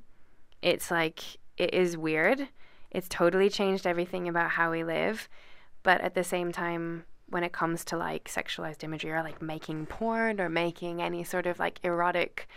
it's 0.64 0.90
like 0.90 1.20
it 1.56 1.72
is 1.74 1.96
weird. 1.96 2.48
It's 2.90 3.08
totally 3.08 3.50
changed 3.50 3.86
everything 3.86 4.26
about 4.26 4.52
how 4.52 4.70
we 4.70 4.82
live. 4.82 5.28
But 5.82 6.00
at 6.00 6.14
the 6.14 6.24
same 6.24 6.50
time 6.50 7.04
when 7.28 7.44
it 7.44 7.52
comes 7.52 7.84
to 7.84 7.96
like 7.96 8.24
sexualized 8.24 8.82
imagery 8.82 9.12
or 9.12 9.22
like 9.22 9.42
making 9.42 9.86
porn 9.86 10.40
or 10.40 10.48
making 10.48 11.02
any 11.02 11.22
sort 11.22 11.46
of 11.46 11.58
like 11.58 11.80
erotic 11.82 12.48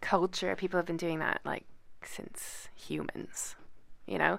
culture 0.00 0.56
people 0.56 0.78
have 0.78 0.86
been 0.86 0.96
doing 0.96 1.18
that 1.20 1.40
like 1.44 1.64
since 2.04 2.68
humans 2.74 3.56
you 4.06 4.18
know? 4.18 4.38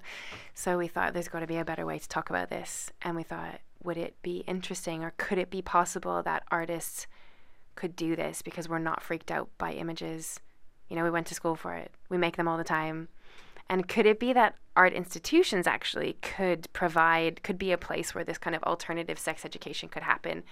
So 0.54 0.78
we 0.78 0.88
thought 0.88 1.14
there's 1.14 1.30
got 1.30 1.40
to 1.40 1.48
be 1.48 1.58
a 1.58 1.66
better 1.66 1.86
way 1.86 1.98
to 1.98 2.08
talk 2.08 2.30
about 2.30 2.50
this 2.50 2.92
and 3.02 3.16
we 3.16 3.24
thought 3.24 3.62
would 3.84 3.98
it 3.98 4.16
be 4.22 4.44
interesting 4.48 5.04
or 5.04 5.14
could 5.18 5.38
it 5.38 5.50
be 5.50 5.62
possible 5.62 6.22
that 6.24 6.44
artists 6.52 7.08
could 7.76 7.96
do 7.96 8.16
this 8.16 8.42
because 8.42 8.70
we're 8.70 8.80
not 8.80 9.02
freaked 9.02 9.32
out 9.32 9.50
by 9.58 9.72
images 9.72 10.40
you 10.94 11.00
know 11.00 11.04
we 11.04 11.10
went 11.10 11.26
to 11.26 11.34
school 11.34 11.56
for 11.56 11.74
it 11.74 11.92
we 12.10 12.18
make 12.18 12.38
them 12.38 12.48
all 12.48 12.58
the 12.58 12.64
time 12.64 13.08
and 13.70 13.88
could 13.88 14.06
it 14.06 14.20
be 14.20 14.34
that 14.34 14.56
art 14.76 14.94
institutions 14.94 15.68
actually 15.68 16.18
could 16.22 16.72
provide, 16.74 17.42
could 17.44 17.58
be 17.58 17.72
a 17.72 17.78
place 17.78 18.14
where 18.14 18.24
this 18.24 18.38
kind 18.38 18.56
of 18.56 18.64
alternative 18.64 19.18
sex 19.18 19.46
education 19.46 19.90
could 19.90 20.04
happen? 20.04 20.44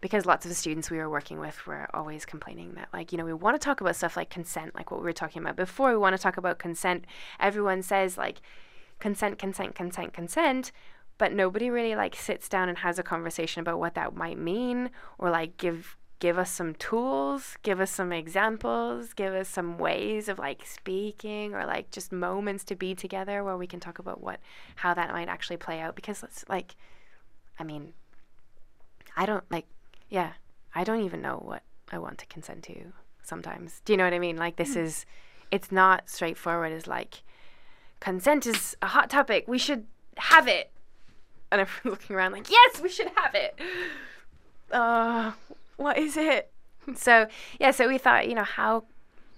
Because 0.00 0.26
lots 0.26 0.44
of 0.44 0.50
the 0.50 0.54
students 0.54 0.90
we 0.90 0.98
were 0.98 1.08
working 1.08 1.38
with 1.38 1.66
were 1.66 1.88
always 1.94 2.26
complaining 2.26 2.74
that, 2.74 2.88
like, 2.92 3.10
you 3.10 3.18
know, 3.18 3.24
we 3.24 3.32
want 3.32 3.58
to 3.58 3.64
talk 3.64 3.80
about 3.80 3.96
stuff 3.96 4.16
like 4.16 4.28
consent, 4.28 4.74
like 4.74 4.90
what 4.90 5.00
we 5.00 5.04
were 5.04 5.12
talking 5.12 5.40
about 5.40 5.56
before. 5.56 5.90
We 5.90 5.96
want 5.96 6.14
to 6.14 6.22
talk 6.22 6.36
about 6.36 6.58
consent. 6.58 7.06
Everyone 7.40 7.82
says, 7.82 8.18
like, 8.18 8.42
consent, 8.98 9.38
consent, 9.38 9.74
consent, 9.74 10.12
consent 10.12 10.72
but 11.16 11.32
nobody 11.32 11.70
really 11.70 11.94
like 11.94 12.16
sits 12.16 12.48
down 12.48 12.68
and 12.68 12.78
has 12.78 12.98
a 12.98 13.02
conversation 13.02 13.60
about 13.60 13.78
what 13.78 13.94
that 13.94 14.16
might 14.16 14.36
mean 14.36 14.90
or 15.16 15.30
like 15.30 15.56
give 15.56 15.96
give 16.24 16.38
us 16.38 16.50
some 16.50 16.72
tools, 16.76 17.58
give 17.62 17.80
us 17.80 17.90
some 17.90 18.10
examples, 18.10 19.12
give 19.12 19.34
us 19.34 19.46
some 19.46 19.76
ways 19.76 20.26
of 20.26 20.38
like 20.38 20.64
speaking 20.64 21.54
or 21.54 21.66
like 21.66 21.90
just 21.90 22.10
moments 22.10 22.64
to 22.64 22.74
be 22.74 22.94
together 22.94 23.44
where 23.44 23.58
we 23.58 23.66
can 23.66 23.78
talk 23.78 23.98
about 23.98 24.22
what 24.22 24.40
how 24.76 24.94
that 24.94 25.12
might 25.12 25.28
actually 25.28 25.58
play 25.58 25.80
out 25.80 25.94
because 25.94 26.22
it's 26.22 26.42
like 26.48 26.76
I 27.58 27.62
mean 27.62 27.92
I 29.18 29.26
don't 29.26 29.44
like 29.50 29.66
yeah, 30.08 30.32
I 30.74 30.82
don't 30.82 31.02
even 31.02 31.20
know 31.20 31.42
what 31.44 31.62
I 31.92 31.98
want 31.98 32.16
to 32.20 32.26
consent 32.26 32.62
to 32.62 32.94
sometimes. 33.22 33.82
Do 33.84 33.92
you 33.92 33.98
know 33.98 34.04
what 34.04 34.14
I 34.14 34.18
mean? 34.18 34.38
Like 34.38 34.56
this 34.56 34.76
is 34.76 35.04
it's 35.50 35.70
not 35.70 36.08
straightforward 36.08 36.72
as 36.72 36.86
like 36.86 37.22
consent 38.00 38.46
is 38.46 38.74
a 38.80 38.86
hot 38.86 39.10
topic. 39.10 39.46
We 39.46 39.58
should 39.58 39.84
have 40.16 40.48
it. 40.48 40.70
And 41.52 41.60
everyone's 41.60 41.84
looking 42.00 42.16
around 42.16 42.32
like, 42.32 42.50
yes, 42.50 42.80
we 42.80 42.88
should 42.88 43.10
have 43.14 43.34
it. 43.34 43.60
Uh, 44.72 45.32
what 45.76 45.98
is 45.98 46.16
it? 46.16 46.52
so 46.94 47.26
yeah, 47.58 47.70
so 47.70 47.88
we 47.88 47.98
thought, 47.98 48.28
you 48.28 48.34
know, 48.34 48.44
how 48.44 48.84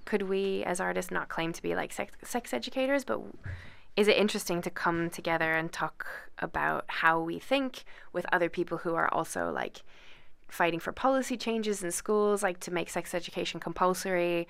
could 0.05 0.23
we 0.23 0.63
as 0.65 0.81
artists 0.81 1.11
not 1.11 1.29
claim 1.29 1.53
to 1.53 1.63
be 1.63 1.75
like 1.75 1.93
sex, 1.93 2.13
sex 2.23 2.55
educators, 2.55 3.05
but 3.05 3.21
is 3.97 4.09
it 4.09 4.17
interesting 4.17 4.63
to 4.63 4.71
come 4.71 5.11
together 5.11 5.53
and 5.55 5.73
talk 5.73 6.07
about 6.39 6.85
how 6.89 7.21
we 7.21 7.39
think 7.39 7.85
with 8.13 8.27
other 8.33 8.49
people 8.49 8.79
who 8.79 8.95
are 8.95 9.13
also 9.13 9.51
like 9.51 9.83
fighting 10.49 10.79
for 10.79 10.93
policy 10.93 11.37
changes 11.37 11.83
in 11.83 11.91
schools, 11.91 12.43
like 12.43 12.61
to 12.61 12.71
make 12.71 12.89
sex 12.89 13.15
education 13.15 13.59
compulsory. 13.59 14.47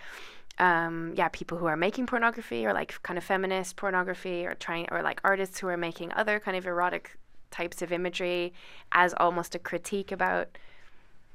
Um, 0.59 1.13
yeah, 1.17 1.29
people 1.29 1.59
who 1.59 1.67
are 1.67 1.77
making 1.77 2.07
pornography 2.07 2.67
or 2.67 2.73
like 2.73 3.01
kind 3.03 3.19
of 3.19 3.25
feminist 3.25 3.77
pornography 3.77 4.47
or 4.47 4.55
trying 4.55 4.87
or 4.91 5.03
like 5.03 5.21
artists 5.23 5.59
who 5.59 5.69
are 5.69 5.77
making 5.77 6.13
other 6.13 6.41
kind 6.41 6.57
of 6.57 6.67
erotic 6.67 7.17
types 7.51 7.83
of 7.83 7.93
imagery 7.93 8.53
as 8.93 9.15
almost 9.19 9.55
a 9.55 9.59
critique 9.59 10.13
about 10.13 10.59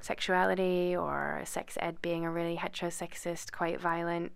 sexuality 0.03 0.95
or 0.95 1.41
sex 1.45 1.77
ed 1.79 2.01
being 2.01 2.25
a 2.25 2.31
really 2.31 2.57
heterosexist, 2.57 3.51
quite 3.51 3.79
violent 3.79 4.31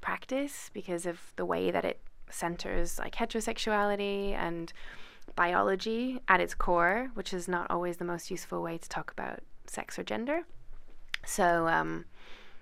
practice 0.00 0.70
because 0.72 1.06
of 1.06 1.32
the 1.36 1.44
way 1.44 1.70
that 1.70 1.84
it 1.84 2.00
centers 2.30 2.98
like 2.98 3.14
heterosexuality 3.14 4.32
and 4.32 4.72
biology 5.34 6.20
at 6.28 6.40
its 6.40 6.54
core, 6.54 7.10
which 7.14 7.32
is 7.32 7.48
not 7.48 7.70
always 7.70 7.96
the 7.96 8.04
most 8.04 8.30
useful 8.30 8.62
way 8.62 8.78
to 8.78 8.88
talk 8.88 9.10
about 9.10 9.40
sex 9.66 9.98
or 9.98 10.04
gender. 10.04 10.42
So, 11.24 11.66
um, 11.68 12.04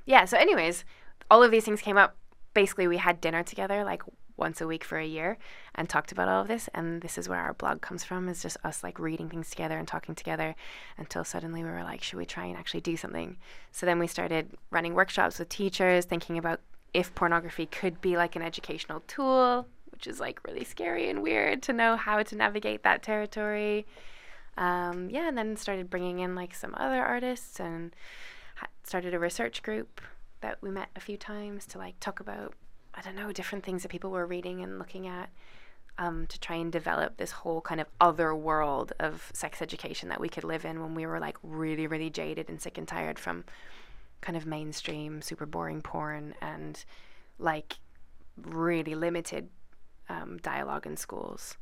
yeah, 0.06 0.24
so, 0.24 0.38
anyways, 0.38 0.84
all 1.30 1.42
of 1.42 1.50
these 1.50 1.64
things 1.64 1.80
came 1.80 1.96
up. 1.96 2.16
Basically, 2.54 2.86
we 2.86 2.98
had 2.98 3.20
dinner 3.20 3.42
together 3.42 3.84
like 3.84 4.02
once 4.36 4.60
a 4.60 4.66
week 4.66 4.84
for 4.84 4.98
a 4.98 5.06
year 5.06 5.38
and 5.74 5.88
talked 5.88 6.12
about 6.12 6.28
all 6.28 6.42
of 6.42 6.48
this. 6.48 6.68
And 6.74 7.02
this 7.02 7.18
is 7.18 7.28
where 7.28 7.38
our 7.38 7.54
blog 7.54 7.80
comes 7.80 8.04
from 8.04 8.28
is 8.28 8.42
just 8.42 8.56
us 8.64 8.82
like 8.82 8.98
reading 8.98 9.28
things 9.28 9.50
together 9.50 9.78
and 9.78 9.86
talking 9.86 10.14
together 10.14 10.54
until 10.98 11.24
suddenly 11.24 11.62
we 11.62 11.70
were 11.70 11.82
like 11.82 12.02
should 12.02 12.18
we 12.18 12.26
try 12.26 12.46
and 12.46 12.56
actually 12.56 12.80
do 12.80 12.96
something? 12.96 13.36
So 13.70 13.86
then 13.86 13.98
we 13.98 14.06
started 14.06 14.50
running 14.70 14.94
workshops 14.94 15.38
with 15.38 15.48
teachers 15.48 16.04
thinking 16.04 16.38
about 16.38 16.60
if 16.92 17.14
pornography 17.14 17.66
could 17.66 18.00
be 18.00 18.16
like 18.16 18.36
an 18.36 18.42
educational 18.42 19.02
tool 19.06 19.66
which 19.90 20.06
is 20.06 20.18
like 20.18 20.40
really 20.46 20.64
scary 20.64 21.08
and 21.08 21.22
weird 21.22 21.62
to 21.62 21.72
know 21.72 21.96
how 21.96 22.22
to 22.22 22.34
navigate 22.34 22.82
that 22.82 23.02
territory. 23.02 23.86
Um, 24.56 25.10
yeah 25.10 25.28
and 25.28 25.36
then 25.36 25.56
started 25.56 25.90
bringing 25.90 26.20
in 26.20 26.34
like 26.34 26.54
some 26.54 26.74
other 26.76 27.04
artists 27.04 27.58
and 27.58 27.94
ha- 28.56 28.68
started 28.84 29.14
a 29.14 29.18
research 29.18 29.62
group 29.62 30.00
that 30.40 30.58
we 30.60 30.70
met 30.70 30.90
a 30.94 31.00
few 31.00 31.16
times 31.16 31.66
to 31.66 31.78
like 31.78 31.98
talk 32.00 32.20
about 32.20 32.54
I 32.96 33.00
don't 33.02 33.16
know, 33.16 33.32
different 33.32 33.64
things 33.64 33.82
that 33.82 33.88
people 33.88 34.10
were 34.10 34.26
reading 34.26 34.62
and 34.62 34.78
looking 34.78 35.06
at 35.06 35.30
um, 35.98 36.26
to 36.26 36.40
try 36.40 36.56
and 36.56 36.72
develop 36.72 37.16
this 37.16 37.30
whole 37.30 37.60
kind 37.60 37.80
of 37.80 37.86
other 38.00 38.34
world 38.34 38.92
of 38.98 39.30
sex 39.32 39.62
education 39.62 40.08
that 40.08 40.20
we 40.20 40.28
could 40.28 40.44
live 40.44 40.64
in 40.64 40.80
when 40.80 40.94
we 40.94 41.06
were 41.06 41.20
like 41.20 41.36
really, 41.42 41.86
really 41.86 42.10
jaded 42.10 42.48
and 42.48 42.60
sick 42.60 42.78
and 42.78 42.88
tired 42.88 43.18
from 43.18 43.44
kind 44.20 44.36
of 44.36 44.46
mainstream, 44.46 45.22
super 45.22 45.46
boring 45.46 45.82
porn 45.82 46.34
and 46.40 46.84
like 47.38 47.78
really 48.36 48.94
limited 48.94 49.48
um, 50.08 50.38
dialogue 50.38 50.86
in 50.86 50.96
schools. 50.96 51.56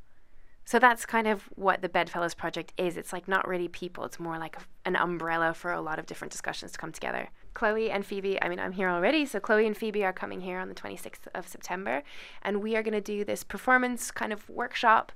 So 0.64 0.78
that's 0.78 1.04
kind 1.04 1.26
of 1.26 1.42
what 1.56 1.82
the 1.82 1.88
Bedfellows 1.88 2.34
Project 2.34 2.72
is. 2.76 2.96
It's 2.96 3.12
like 3.12 3.26
not 3.26 3.48
really 3.48 3.68
people, 3.68 4.04
it's 4.04 4.20
more 4.20 4.38
like 4.38 4.56
an 4.84 4.96
umbrella 4.96 5.54
for 5.54 5.72
a 5.72 5.80
lot 5.80 5.98
of 5.98 6.06
different 6.06 6.30
discussions 6.30 6.72
to 6.72 6.78
come 6.78 6.92
together. 6.92 7.28
Chloe 7.54 7.90
and 7.90 8.04
Phoebe, 8.04 8.40
I 8.42 8.48
mean, 8.48 8.58
I'm 8.58 8.72
here 8.72 8.88
already, 8.88 9.26
so 9.26 9.40
Chloe 9.40 9.66
and 9.66 9.76
Phoebe 9.76 10.04
are 10.04 10.12
coming 10.12 10.40
here 10.40 10.58
on 10.58 10.68
the 10.68 10.74
26th 10.74 11.28
of 11.34 11.46
September, 11.46 12.02
and 12.42 12.62
we 12.62 12.76
are 12.76 12.82
going 12.82 12.92
to 12.94 13.00
do 13.00 13.24
this 13.24 13.44
performance 13.44 14.10
kind 14.10 14.32
of 14.32 14.48
workshop 14.48 15.12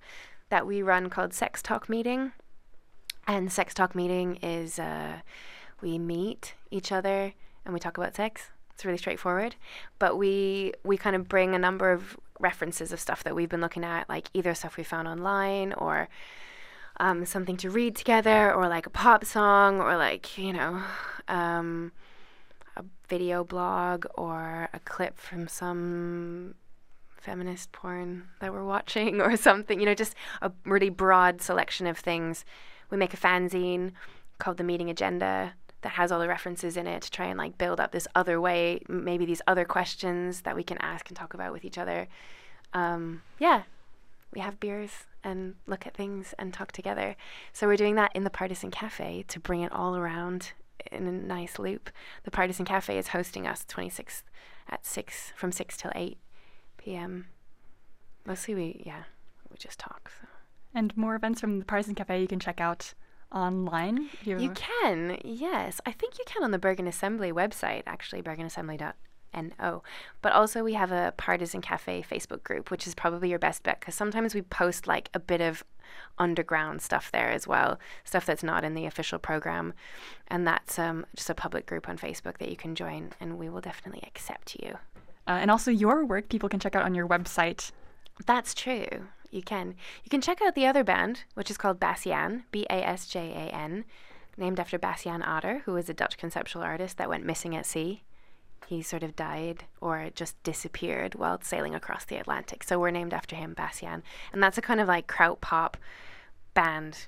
that 0.49 0.67
we 0.67 0.83
run 0.83 1.11
called 1.11 1.35
Sex 1.35 1.63
Talk 1.63 1.89
Meeting. 1.89 2.33
And 3.27 3.51
Sex 3.51 3.75
Talk 3.75 3.95
Meeting 3.95 4.37
is 4.37 4.79
uh, 4.79 5.21
we 5.81 5.99
meet 5.99 6.55
each 6.71 6.93
other 6.93 7.35
and 7.65 7.75
we 7.75 7.81
talk 7.81 7.99
about 7.99 8.15
sex. 8.15 8.51
It's 8.73 8.85
really 8.85 8.99
straightforward, 8.99 9.57
but 9.99 10.19
we 10.19 10.75
we 10.85 10.97
kind 10.97 11.17
of 11.17 11.29
bring 11.29 11.55
a 11.55 11.59
number 11.59 11.91
of 11.91 12.17
references 12.39 12.93
of 12.93 13.01
stuff 13.01 13.25
that 13.25 13.35
we've 13.35 13.49
been 13.49 13.63
looking 13.63 13.85
at, 13.85 14.09
like 14.09 14.29
either 14.35 14.55
stuff 14.55 14.77
we 14.77 14.85
found 14.85 15.09
online 15.09 15.73
or 15.73 16.09
um, 17.01 17.25
something 17.25 17.57
to 17.57 17.71
read 17.71 17.97
together, 17.97 18.53
or 18.53 18.69
like 18.69 18.87
a 18.87 18.91
pop 18.91 19.25
song, 19.25 19.81
or 19.81 19.97
like 19.97 20.37
you 20.37 20.53
know. 20.53 20.83
Um, 21.27 21.93
video 23.09 23.45
blog 23.45 24.07
or 24.15 24.69
a 24.73 24.81
clip 24.81 25.19
from 25.19 25.49
some 25.49 26.55
feminist 27.21 27.73
porn 27.73 28.29
that 28.41 28.53
we're 28.53 28.65
watching 28.65 29.21
or 29.21 29.37
something, 29.37 29.81
you 29.81 29.87
know, 29.87 29.95
just 29.95 30.15
a 30.43 30.53
really 30.65 30.91
broad 30.91 31.43
selection 31.43 31.87
of 31.87 31.99
things. 31.99 32.45
We 32.91 32.97
make 32.97 33.15
a 33.15 33.17
fanzine 33.17 33.93
called 34.39 34.59
The 34.59 34.65
Meeting 34.65 34.91
Agenda 34.91 35.55
that 35.83 35.93
has 35.93 36.11
all 36.11 36.21
the 36.21 36.29
references 36.29 36.77
in 36.77 36.87
it 36.87 37.03
to 37.03 37.11
try 37.11 37.27
and 37.27 37.39
like 37.39 37.59
build 37.59 37.81
up 37.81 37.93
this 37.93 38.09
other 38.15 38.41
way, 38.41 38.81
maybe 38.89 39.25
these 39.25 39.43
other 39.47 39.65
questions 39.65 40.43
that 40.43 40.57
we 40.57 40.63
can 40.63 40.79
ask 40.79 41.09
and 41.09 41.17
talk 41.17 41.35
about 41.35 41.53
with 41.53 41.65
each 41.65 41.79
other. 41.79 42.09
Um, 42.73 43.23
yeah, 43.39 43.63
we 44.33 44.41
have 44.41 44.61
beers 44.61 44.91
and 45.23 45.55
look 45.67 45.87
at 45.87 45.95
things 45.95 46.35
and 46.39 46.53
talk 46.53 46.73
together. 46.73 47.17
So 47.53 47.67
we're 47.67 47.77
doing 47.77 47.97
that 47.97 48.13
in 48.15 48.25
the 48.25 48.31
Partisan 48.31 48.71
Cafe 48.71 49.25
to 49.29 49.41
bring 49.41 49.63
it 49.63 49.73
all 49.73 49.97
around 49.97 50.53
in 50.91 51.07
a 51.07 51.13
nice 51.13 51.59
loop. 51.59 51.91
The 52.25 52.31
Partisan 52.31 52.65
Cafe 52.65 52.97
is 52.97 53.09
hosting 53.09 53.47
us 53.47 53.65
26th 53.69 54.23
at 54.69 54.85
6 54.85 55.33
from 55.37 55.53
6 55.53 55.77
till 55.77 55.93
8 55.95 56.19
p.m. 56.79 57.27
Mostly 58.25 58.55
we 58.55 58.83
yeah, 58.85 59.05
we 59.51 59.57
just 59.59 59.79
talk. 59.79 60.11
So. 60.21 60.27
And 60.75 60.97
more 60.97 61.15
events 61.15 61.41
from 61.41 61.59
the 61.59 61.65
Partisan 61.65 61.95
Cafe 61.95 62.21
you 62.21 62.29
can 62.29 62.41
check 62.41 62.61
out 62.61 62.95
online. 63.33 64.09
You, 64.25 64.39
you 64.39 64.51
can, 64.51 65.19
yes. 65.25 65.81
I 65.85 65.93
think 65.93 66.19
you 66.19 66.25
can 66.27 66.45
on 66.45 66.51
the 66.51 66.59
Bergen 66.59 66.87
Assembly 66.87 67.33
website, 67.33 67.83
actually, 67.87 68.23
bergenassembly.no. 69.37 69.83
But 70.23 70.33
also, 70.33 70.65
we 70.65 70.75
have 70.75 70.93
a 70.93 71.15
Partisan 71.17 71.61
Cafe 71.61 72.05
Facebook 72.09 72.43
group, 72.43 72.71
which 72.71 72.87
is 72.87 72.95
probably 72.95 73.31
your 73.31 73.39
best 73.39 73.63
bet 73.63 73.81
because 73.81 73.95
sometimes 73.95 74.35
we 74.35 74.43
post 74.43 74.87
like 74.87 75.09
a 75.15 75.21
bit 75.21 75.41
of 75.41 75.65
underground 76.19 76.83
stuff 76.83 77.11
there 77.13 77.31
as 77.31 77.47
well, 77.47 77.79
stuff 78.05 78.27
that's 78.27 78.43
not 78.43 78.65
in 78.65 78.75
the 78.75 78.87
official 78.87 79.19
program. 79.19 79.73
And 80.29 80.47
that's 80.47 80.79
um, 80.79 81.07
just 81.15 81.31
a 81.31 81.35
public 81.35 81.67
group 81.67 81.89
on 81.89 81.99
Facebook 81.99 82.39
that 82.39 82.51
you 82.51 82.57
can 82.57 82.75
join, 82.75 83.11
and 83.21 83.39
we 83.39 83.49
will 83.49 83.61
definitely 83.61 84.03
accept 84.07 84.57
you. 84.61 84.79
Uh, 85.29 85.39
and 85.41 85.51
also 85.51 85.71
your 85.71 86.05
work 86.05 86.29
people 86.29 86.49
can 86.49 86.61
check 86.61 86.77
out 86.77 86.85
on 86.85 86.95
your 86.95 87.09
website. 87.09 87.73
That's 88.27 88.55
true. 88.55 88.87
You 89.31 89.43
can. 89.43 89.75
You 90.05 90.09
can 90.09 90.21
check 90.21 90.41
out 90.41 90.55
the 90.55 90.67
other 90.67 90.85
band, 90.85 91.25
which 91.35 91.51
is 91.51 91.59
called 91.59 91.81
Basjan, 91.81 92.45
B 92.53 92.65
A 92.71 92.87
S 92.87 93.07
J 93.09 93.33
A 93.33 93.55
N, 93.55 93.85
named 94.37 94.61
after 94.61 94.79
Bas 94.79 95.03
Jan 95.03 95.23
Ader, 95.23 95.63
who 95.65 95.73
was 95.73 95.89
a 95.89 95.95
Dutch 95.95 96.17
conceptual 96.17 96.63
artist 96.63 96.97
that 96.99 97.09
went 97.09 97.27
missing 97.27 97.57
at 97.57 97.67
sea. 97.67 98.03
He 98.67 98.83
sort 98.83 99.03
of 99.03 99.15
died 99.15 99.65
or 99.81 100.11
just 100.15 100.43
disappeared 100.43 101.15
while 101.15 101.41
sailing 101.41 101.75
across 101.75 102.05
the 102.05 102.17
Atlantic. 102.17 102.65
So 102.65 102.79
we're 102.79 102.91
named 102.91 103.15
after 103.15 103.37
him, 103.37 103.55
Bas 103.55 103.81
Jan. 103.81 104.03
And 104.33 104.43
that's 104.43 104.59
a 104.59 104.63
kind 104.63 104.81
of 104.81 104.89
like 104.89 105.07
kraut 105.07 105.41
pop 105.41 105.77
band. 106.55 107.07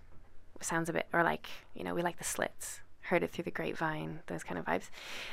Sounds 0.60 0.88
a 0.88 0.92
bit, 0.92 1.06
or 1.12 1.22
like, 1.22 1.48
you 1.74 1.84
know, 1.84 1.94
we 1.94 2.02
like 2.02 2.18
the 2.18 2.24
slits. 2.24 2.80
Heard 3.02 3.22
it 3.22 3.30
through 3.30 3.44
the 3.44 3.50
grapevine, 3.50 4.20
those 4.26 4.44
kind 4.44 4.58
of 4.58 4.66
vibes. 4.66 4.90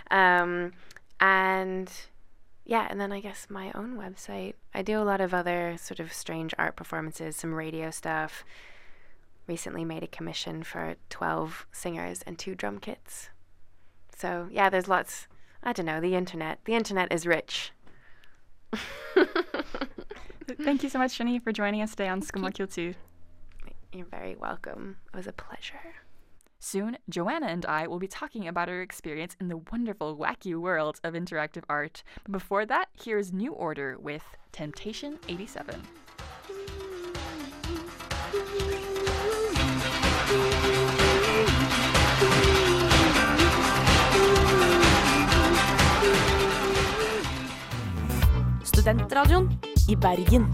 Um, 0.09 0.73
and 1.19 1.91
yeah, 2.65 2.87
and 2.89 2.99
then 2.99 3.11
I 3.11 3.19
guess 3.19 3.47
my 3.49 3.71
own 3.75 3.95
website. 3.95 4.55
I 4.73 4.81
do 4.81 4.99
a 4.99 5.03
lot 5.03 5.21
of 5.21 5.33
other 5.33 5.75
sort 5.79 5.99
of 5.99 6.11
strange 6.11 6.53
art 6.57 6.75
performances, 6.75 7.35
some 7.35 7.53
radio 7.53 7.91
stuff. 7.91 8.43
Recently 9.47 9.85
made 9.85 10.01
a 10.01 10.07
commission 10.07 10.63
for 10.63 10.95
12 11.09 11.67
singers 11.71 12.23
and 12.23 12.39
two 12.39 12.55
drum 12.55 12.79
kits. 12.79 13.29
So, 14.17 14.47
yeah, 14.51 14.69
there's 14.69 14.87
lots. 14.87 15.27
I 15.65 15.73
don't 15.73 15.87
know, 15.87 15.99
the 15.99 16.15
internet. 16.15 16.59
The 16.65 16.75
internet 16.75 17.11
is 17.11 17.25
rich. 17.25 17.71
Thank 20.63 20.83
you 20.83 20.89
so 20.89 20.99
much, 20.99 21.17
Jenny, 21.17 21.39
for 21.39 21.51
joining 21.51 21.81
us 21.81 21.91
today 21.91 22.07
on 22.07 22.21
Skummakultur. 22.21 22.93
You're 23.91 24.05
very 24.05 24.35
welcome. 24.35 24.97
It 25.11 25.17
was 25.17 25.25
a 25.25 25.33
pleasure. 25.33 25.95
Soon, 26.59 26.97
Joanna 27.09 27.47
and 27.47 27.65
I 27.65 27.87
will 27.87 27.99
be 27.99 28.07
talking 28.07 28.47
about 28.47 28.69
our 28.69 28.81
experience 28.81 29.35
in 29.39 29.47
the 29.47 29.57
wonderful, 29.71 30.15
wacky 30.17 30.55
world 30.55 30.99
of 31.03 31.13
interactive 31.13 31.63
art. 31.67 32.03
But 32.23 32.31
before 32.31 32.65
that, 32.67 32.89
here's 33.01 33.33
New 33.33 33.51
Order 33.51 33.97
with 33.97 34.23
Temptation 34.51 35.17
87. 35.27 35.81
Studentradioen 48.85 49.49
i 49.89 49.95
Bergen. 49.95 50.45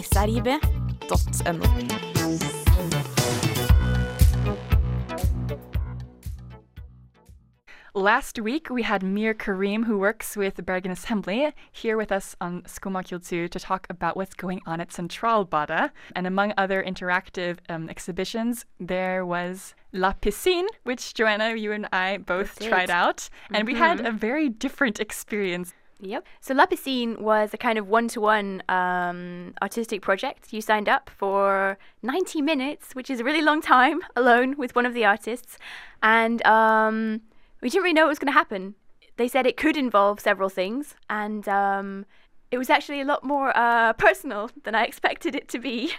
srib.no. 0.00 1.60
Last 7.96 8.38
week, 8.40 8.70
we 8.70 8.82
had 8.82 9.02
Mir 9.02 9.34
Karim, 9.34 9.84
who 9.84 9.98
works 9.98 10.36
with 10.36 10.64
Bergen 10.64 10.92
Assembly, 10.92 11.52
here 11.72 11.96
with 11.96 12.12
us 12.12 12.36
on 12.40 12.62
Skummakultur 12.62 13.50
to 13.50 13.58
talk 13.58 13.86
about 13.90 14.16
what's 14.16 14.34
going 14.34 14.60
on 14.66 14.80
at 14.80 14.90
Centralbadet. 14.90 15.90
And 16.14 16.28
among 16.28 16.54
other 16.56 16.80
interactive 16.80 17.58
um, 17.68 17.88
exhibitions, 17.88 18.66
there 18.78 19.26
was 19.26 19.74
La 19.92 20.12
Piscine, 20.12 20.66
which 20.84 21.14
Joanna, 21.14 21.54
you 21.56 21.72
and 21.72 21.88
I 21.92 22.18
both 22.18 22.54
That's 22.54 22.66
it. 22.66 22.68
tried 22.68 22.90
out. 22.90 23.28
And 23.52 23.66
we 23.66 23.74
had 23.74 23.98
Mhm. 23.98 24.08
a 24.08 24.12
very 24.12 24.48
different 24.48 25.00
experience. 25.00 25.72
Yep. 26.04 26.26
So 26.40 26.54
La 26.54 26.66
Piscine 26.66 27.18
was 27.18 27.54
a 27.54 27.58
kind 27.58 27.78
of 27.78 27.88
one-to-one 27.88 28.62
um, 28.68 29.54
artistic 29.62 30.02
project. 30.02 30.52
You 30.52 30.60
signed 30.60 30.88
up 30.88 31.08
for 31.08 31.78
90 32.02 32.42
minutes, 32.42 32.94
which 32.94 33.10
is 33.10 33.20
a 33.20 33.24
really 33.24 33.42
long 33.42 33.62
time, 33.62 34.00
alone 34.16 34.56
with 34.58 34.74
one 34.74 34.86
of 34.86 34.94
the 34.94 35.04
artists, 35.04 35.58
and 36.02 36.44
um, 36.46 37.22
we 37.60 37.70
didn't 37.70 37.82
really 37.82 37.94
know 37.94 38.02
what 38.02 38.10
was 38.10 38.18
going 38.18 38.32
to 38.32 38.38
happen. 38.38 38.74
They 39.16 39.28
said 39.28 39.46
it 39.46 39.56
could 39.56 39.76
involve 39.76 40.20
several 40.20 40.48
things, 40.48 40.94
and 41.08 41.48
um, 41.48 42.04
it 42.50 42.58
was 42.58 42.68
actually 42.68 43.00
a 43.00 43.04
lot 43.04 43.24
more 43.24 43.56
uh, 43.56 43.94
personal 43.94 44.50
than 44.64 44.74
I 44.74 44.84
expected 44.90 45.34
it 45.34 45.48
to 45.48 45.58
be. 45.58 45.92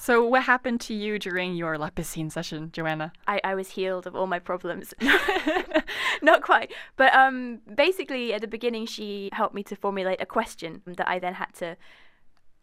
So, 0.00 0.24
what 0.24 0.44
happened 0.44 0.80
to 0.82 0.94
you 0.94 1.18
during 1.18 1.56
your 1.56 1.76
La 1.76 1.90
session, 1.98 2.70
Joanna? 2.72 3.12
I, 3.26 3.40
I 3.42 3.54
was 3.56 3.70
healed 3.70 4.06
of 4.06 4.14
all 4.14 4.28
my 4.28 4.38
problems. 4.38 4.94
Not 6.22 6.42
quite. 6.42 6.72
But 6.96 7.12
um, 7.14 7.60
basically, 7.74 8.32
at 8.32 8.40
the 8.40 8.46
beginning, 8.46 8.86
she 8.86 9.28
helped 9.32 9.56
me 9.56 9.64
to 9.64 9.74
formulate 9.74 10.20
a 10.22 10.26
question 10.26 10.82
that 10.86 11.08
I 11.08 11.18
then 11.18 11.34
had 11.34 11.52
to 11.54 11.76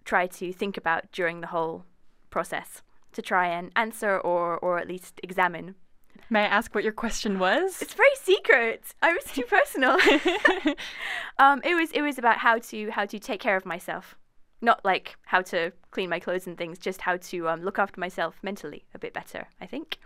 try 0.05 0.27
to 0.27 0.53
think 0.53 0.77
about 0.77 1.11
during 1.11 1.41
the 1.41 1.47
whole 1.47 1.83
process 2.29 2.81
to 3.11 3.21
try 3.21 3.47
and 3.47 3.71
answer 3.75 4.17
or, 4.17 4.57
or 4.57 4.79
at 4.79 4.87
least 4.87 5.19
examine. 5.21 5.75
May 6.29 6.41
I 6.41 6.47
ask 6.47 6.73
what 6.73 6.85
your 6.85 6.93
question 6.93 7.37
was? 7.37 7.81
It's 7.81 7.93
very 7.93 8.15
secret. 8.15 8.83
I 9.01 9.13
was 9.13 9.25
too 9.25 9.43
personal. 9.43 9.91
um, 11.37 11.61
it 11.63 11.75
was 11.75 11.91
it 11.91 12.01
was 12.01 12.17
about 12.17 12.37
how 12.37 12.59
to 12.59 12.89
how 12.91 13.05
to 13.05 13.19
take 13.19 13.41
care 13.41 13.57
of 13.57 13.65
myself, 13.65 14.17
not 14.65 14.83
like 14.83 15.15
how 15.25 15.41
to 15.43 15.71
clean 15.91 16.09
my 16.09 16.19
clothes 16.19 16.47
and 16.47 16.57
things, 16.57 16.77
just 16.77 17.01
how 17.01 17.17
to 17.17 17.47
um, 17.47 17.61
look 17.63 17.79
after 17.79 17.99
myself 17.99 18.39
mentally 18.43 18.83
a 18.93 18.99
bit 18.99 19.13
better. 19.13 19.47
I 19.61 19.65
think. 19.65 19.97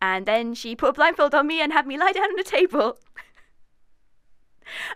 And 0.00 0.26
then 0.26 0.54
she 0.54 0.76
put 0.76 0.90
a 0.90 0.92
blindfold 0.92 1.34
on 1.34 1.46
me 1.46 1.60
and 1.60 1.72
had 1.72 1.86
me 1.86 1.98
lie 1.98 2.12
down 2.12 2.24
on 2.24 2.38
a 2.38 2.44
table, 2.44 2.98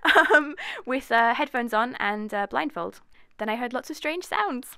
um, 0.35 0.55
with 0.85 1.11
uh, 1.11 1.35
headphones 1.35 1.73
on 1.73 1.97
and 1.99 2.33
uh, 2.33 2.47
blindfold. 2.49 3.01
Then 3.39 3.49
I 3.49 3.57
heard 3.57 3.73
lots 3.73 3.91
of 3.91 3.97
strange 3.97 4.25
sounds. 4.25 4.77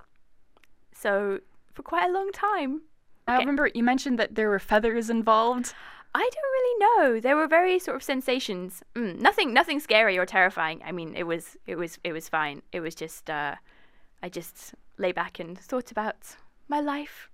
So 0.95 1.41
for 1.73 1.83
quite 1.83 2.09
a 2.09 2.13
long 2.13 2.31
time. 2.33 2.83
I 3.27 3.39
remember 3.39 3.71
you 3.73 3.83
mentioned 3.83 4.19
that 4.19 4.35
there 4.35 4.49
were 4.49 4.59
feathers 4.59 5.09
involved. 5.09 5.75
I 6.15 6.29
don't 6.33 6.53
really 6.53 7.15
know. 7.15 7.21
There 7.21 7.37
were 7.37 7.47
various 7.47 7.85
sort 7.85 7.97
of 7.97 8.03
sensations. 8.03 8.83
Mm, 8.95 9.21
nothing, 9.21 9.55
nothing 9.55 9.81
scary 9.81 10.19
or 10.19 10.27
terrifying. 10.27 10.83
I 10.85 10.93
mean, 10.93 11.15
it 11.15 11.23
was, 11.23 11.57
it 11.67 11.77
was, 11.77 11.99
it 12.05 12.13
was 12.13 12.29
fine. 12.29 12.63
It 12.73 12.81
was 12.81 12.95
just, 12.95 13.31
uh, 13.31 13.55
I 14.23 14.29
just 14.29 14.75
lay 14.99 15.13
back 15.13 15.41
and 15.41 15.59
thought 15.59 15.91
about 15.91 16.37
my 16.69 16.81
life. 16.81 17.29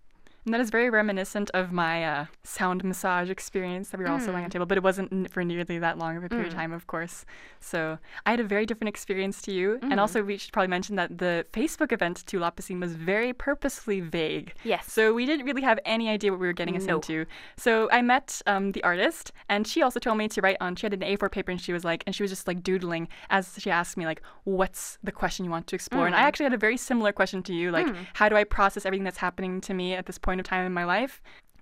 And 0.48 0.54
that 0.54 0.60
is 0.62 0.70
very 0.70 0.88
reminiscent 0.88 1.50
of 1.52 1.72
my 1.72 2.02
uh, 2.04 2.24
sound 2.42 2.82
massage 2.82 3.28
experience 3.28 3.90
that 3.90 3.98
we 3.98 4.04
were 4.04 4.10
also 4.10 4.32
lying 4.32 4.44
on 4.44 4.46
a 4.46 4.48
Mm. 4.48 4.52
table, 4.52 4.64
but 4.66 4.78
it 4.78 4.82
wasn't 4.82 5.30
for 5.30 5.44
nearly 5.44 5.78
that 5.78 5.98
long 5.98 6.16
of 6.16 6.24
a 6.24 6.28
period 6.30 6.46
of 6.48 6.52
Mm. 6.54 6.56
time, 6.56 6.72
of 6.72 6.86
course. 6.86 7.26
So 7.60 7.98
I 8.24 8.30
had 8.30 8.40
a 8.40 8.44
very 8.44 8.64
different 8.64 8.88
experience 8.88 9.42
to 9.42 9.52
you. 9.52 9.78
Mm. 9.82 9.90
And 9.92 10.00
also, 10.00 10.22
we 10.22 10.38
should 10.38 10.52
probably 10.54 10.68
mention 10.68 10.96
that 10.96 11.18
the 11.18 11.44
Facebook 11.52 11.92
event 11.92 12.24
to 12.28 12.38
La 12.38 12.50
Piscine 12.50 12.80
was 12.80 12.94
very 12.94 13.34
purposely 13.34 14.00
vague. 14.00 14.54
Yes. 14.64 14.90
So 14.90 15.12
we 15.12 15.26
didn't 15.26 15.44
really 15.44 15.62
have 15.62 15.78
any 15.84 16.08
idea 16.08 16.30
what 16.30 16.40
we 16.40 16.46
were 16.46 16.54
getting 16.54 16.76
us 16.76 16.86
No. 16.86 16.94
into. 16.96 17.26
So 17.58 17.90
I 17.92 18.00
met 18.00 18.40
um, 18.46 18.72
the 18.72 18.82
artist, 18.84 19.32
and 19.50 19.66
she 19.66 19.82
also 19.82 20.00
told 20.00 20.16
me 20.16 20.28
to 20.28 20.40
write 20.40 20.56
on. 20.62 20.76
She 20.76 20.86
had 20.86 20.94
an 20.94 21.00
A4 21.02 21.28
paper, 21.30 21.50
and 21.50 21.60
she 21.60 21.74
was 21.74 21.84
like, 21.84 22.02
and 22.06 22.14
she 22.16 22.22
was 22.22 22.30
just 22.30 22.46
like 22.48 22.62
doodling 22.62 23.08
as 23.28 23.56
she 23.58 23.70
asked 23.70 23.96
me 23.98 24.06
like, 24.06 24.22
"What's 24.44 24.98
the 25.02 25.12
question 25.12 25.44
you 25.44 25.50
want 25.50 25.66
to 25.66 25.74
explore?" 25.74 26.06
And 26.06 26.14
I 26.14 26.20
Mm. 26.20 26.28
actually 26.28 26.44
had 26.44 26.54
a 26.54 26.58
very 26.58 26.76
similar 26.78 27.12
question 27.12 27.42
to 27.42 27.52
you, 27.52 27.70
like, 27.70 27.86
Mm. 27.86 28.06
how 28.14 28.28
do 28.30 28.36
I 28.36 28.44
process 28.44 28.86
everything 28.86 29.04
that's 29.04 29.18
happening 29.18 29.60
to 29.62 29.74
me 29.74 29.94
at 29.94 30.06
this 30.06 30.18
point 30.18 30.37
of 30.40 30.46
time 30.46 30.66
in 30.66 30.72
my 30.72 30.84
life? 30.84 31.20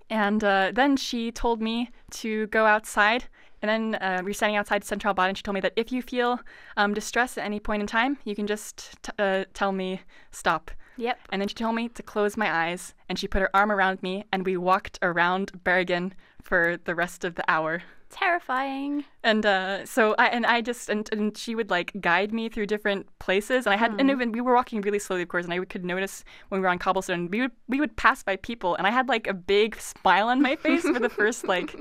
And 0.09 0.43
uh, 0.43 0.71
then 0.73 0.97
she 0.97 1.31
told 1.31 1.61
me 1.61 1.89
to 2.11 2.47
go 2.47 2.65
outside. 2.65 3.25
And 3.61 3.69
then 3.69 4.01
uh, 4.01 4.19
we 4.23 4.29
were 4.29 4.33
standing 4.33 4.55
outside 4.55 4.83
Centralbadet, 4.83 5.29
and 5.29 5.37
she 5.37 5.43
told 5.43 5.55
me 5.55 5.61
that 5.61 5.73
if 5.75 5.91
you 5.91 6.01
feel 6.01 6.39
um, 6.77 6.93
distress 6.93 7.37
at 7.37 7.43
any 7.43 7.59
point 7.59 7.81
in 7.81 7.87
time, 7.87 8.17
you 8.23 8.35
can 8.35 8.45
just 8.45 9.01
t- 9.01 9.11
uh, 9.17 9.45
tell 9.53 9.71
me 9.71 10.01
stop. 10.31 10.69
Yep. 10.97 11.19
And 11.31 11.41
then 11.41 11.47
she 11.47 11.55
told 11.55 11.75
me 11.75 11.89
to 11.89 12.03
close 12.03 12.37
my 12.37 12.51
eyes, 12.51 12.93
and 13.09 13.17
she 13.17 13.27
put 13.27 13.41
her 13.41 13.55
arm 13.55 13.71
around 13.71 14.03
me, 14.03 14.25
and 14.31 14.45
we 14.45 14.57
walked 14.57 14.99
around 15.01 15.63
Bergen 15.63 16.13
for 16.47 16.77
the 16.85 16.95
rest 16.95 17.23
of 17.25 17.35
the 17.35 17.43
hour. 17.47 17.83
Terrifying. 18.09 19.03
And 19.23 19.45
uh, 19.45 19.85
so 19.85 20.15
I 20.17 20.27
and 20.27 20.45
I 20.45 20.61
just 20.61 20.89
and, 20.89 21.07
and 21.11 21.37
she 21.37 21.55
would 21.55 21.69
like 21.69 21.91
guide 21.99 22.31
me 22.33 22.47
through 22.49 22.67
different 22.67 23.05
places, 23.19 23.65
and 23.65 23.73
I 23.73 23.77
had 23.77 23.91
and 23.99 24.09
Mhm. 24.09 24.13
even 24.13 24.31
we 24.31 24.41
were 24.41 24.53
walking 24.55 24.79
really 24.81 24.99
slowly, 24.99 25.23
of 25.23 25.27
course, 25.27 25.43
and 25.45 25.53
I 25.53 25.59
could 25.65 25.83
notice 25.83 26.23
when 26.47 26.61
we 26.61 26.63
were 26.63 26.69
on 26.69 26.79
cobblestone, 26.79 27.29
we 27.29 27.41
would 27.41 27.51
we 27.67 27.79
would 27.81 27.95
pass 27.97 28.23
by 28.23 28.37
people, 28.37 28.75
and 28.75 28.87
I 28.87 28.91
had 28.91 29.09
like 29.09 29.27
a 29.27 29.33
big 29.33 29.75
smile 29.79 30.29
on 30.29 30.41
my 30.41 30.55
face 30.55 30.83
for 30.83 30.99
the 30.99 31.09
first 31.09 31.47
like. 31.47 31.75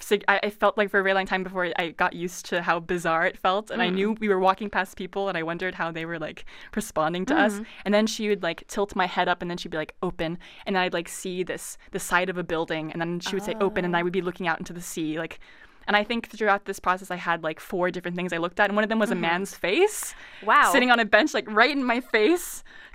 Sig- 0.00 0.24
I, 0.28 0.40
I 0.42 0.50
felt 0.50 0.76
like 0.78 0.90
for 0.90 1.00
a 1.00 1.02
very 1.02 1.14
long 1.14 1.26
time 1.26 1.42
before 1.42 1.72
I 1.76 1.90
got 1.90 2.12
used 2.14 2.46
to 2.46 2.62
how 2.62 2.80
bizarre 2.80 3.26
it 3.26 3.36
felt, 3.38 3.70
and 3.70 3.80
I 3.82 3.88
Mm. 3.88 3.94
knew 3.94 4.12
we 4.20 4.28
were 4.28 4.38
walking 4.38 4.70
past 4.70 4.96
people, 4.96 5.28
and 5.28 5.36
I 5.38 5.42
wondered 5.42 5.74
how 5.74 5.90
they 5.90 6.04
were 6.06 6.18
like 6.18 6.44
responding 6.74 7.26
to 7.26 7.34
us. 7.34 7.54
Mhm. 7.54 7.66
And 7.84 7.94
then 7.94 8.06
she 8.06 8.28
would 8.28 8.42
like 8.42 8.66
tilt 8.68 8.94
my 8.96 9.06
head 9.06 9.28
up, 9.28 9.42
and 9.42 9.50
then 9.50 9.58
she'd 9.58 9.70
be 9.70 9.76
like 9.76 9.94
open, 10.02 10.38
and 10.66 10.76
I'd 10.78 10.92
like 10.92 11.08
see 11.08 11.42
this 11.42 11.76
the 11.90 12.00
side 12.00 12.28
of 12.30 12.38
a 12.38 12.44
building, 12.44 12.92
and 12.92 13.00
then 13.00 13.20
she 13.20 13.34
would 13.34 13.44
say 13.44 13.54
open, 13.60 13.84
and 13.84 13.96
I 13.96 14.02
would 14.02 14.12
be 14.12 14.22
looking 14.22 14.46
out 14.48 14.58
into 14.58 14.72
the 14.72 14.80
sea, 14.82 15.18
like. 15.18 15.38
And 15.86 15.96
I 15.96 16.04
think 16.04 16.28
throughout 16.30 16.64
this 16.64 16.78
process, 16.80 17.10
I 17.10 17.16
had 17.16 17.42
like 17.42 17.60
four 17.60 17.90
different 17.90 18.16
things 18.16 18.32
I 18.32 18.38
looked 18.38 18.58
at, 18.60 18.70
and 18.70 18.74
one 18.76 18.84
of 18.84 18.88
them 18.90 18.98
was 18.98 19.10
Mhm. 19.10 19.12
a 19.12 19.16
man's 19.16 19.54
face, 19.54 20.14
Wow. 20.42 20.70
sitting 20.72 20.90
on 20.90 20.98
a 21.00 21.04
bench, 21.04 21.34
like 21.34 21.50
right 21.50 21.70
in 21.70 21.84
my 21.84 22.00
face. 22.00 22.62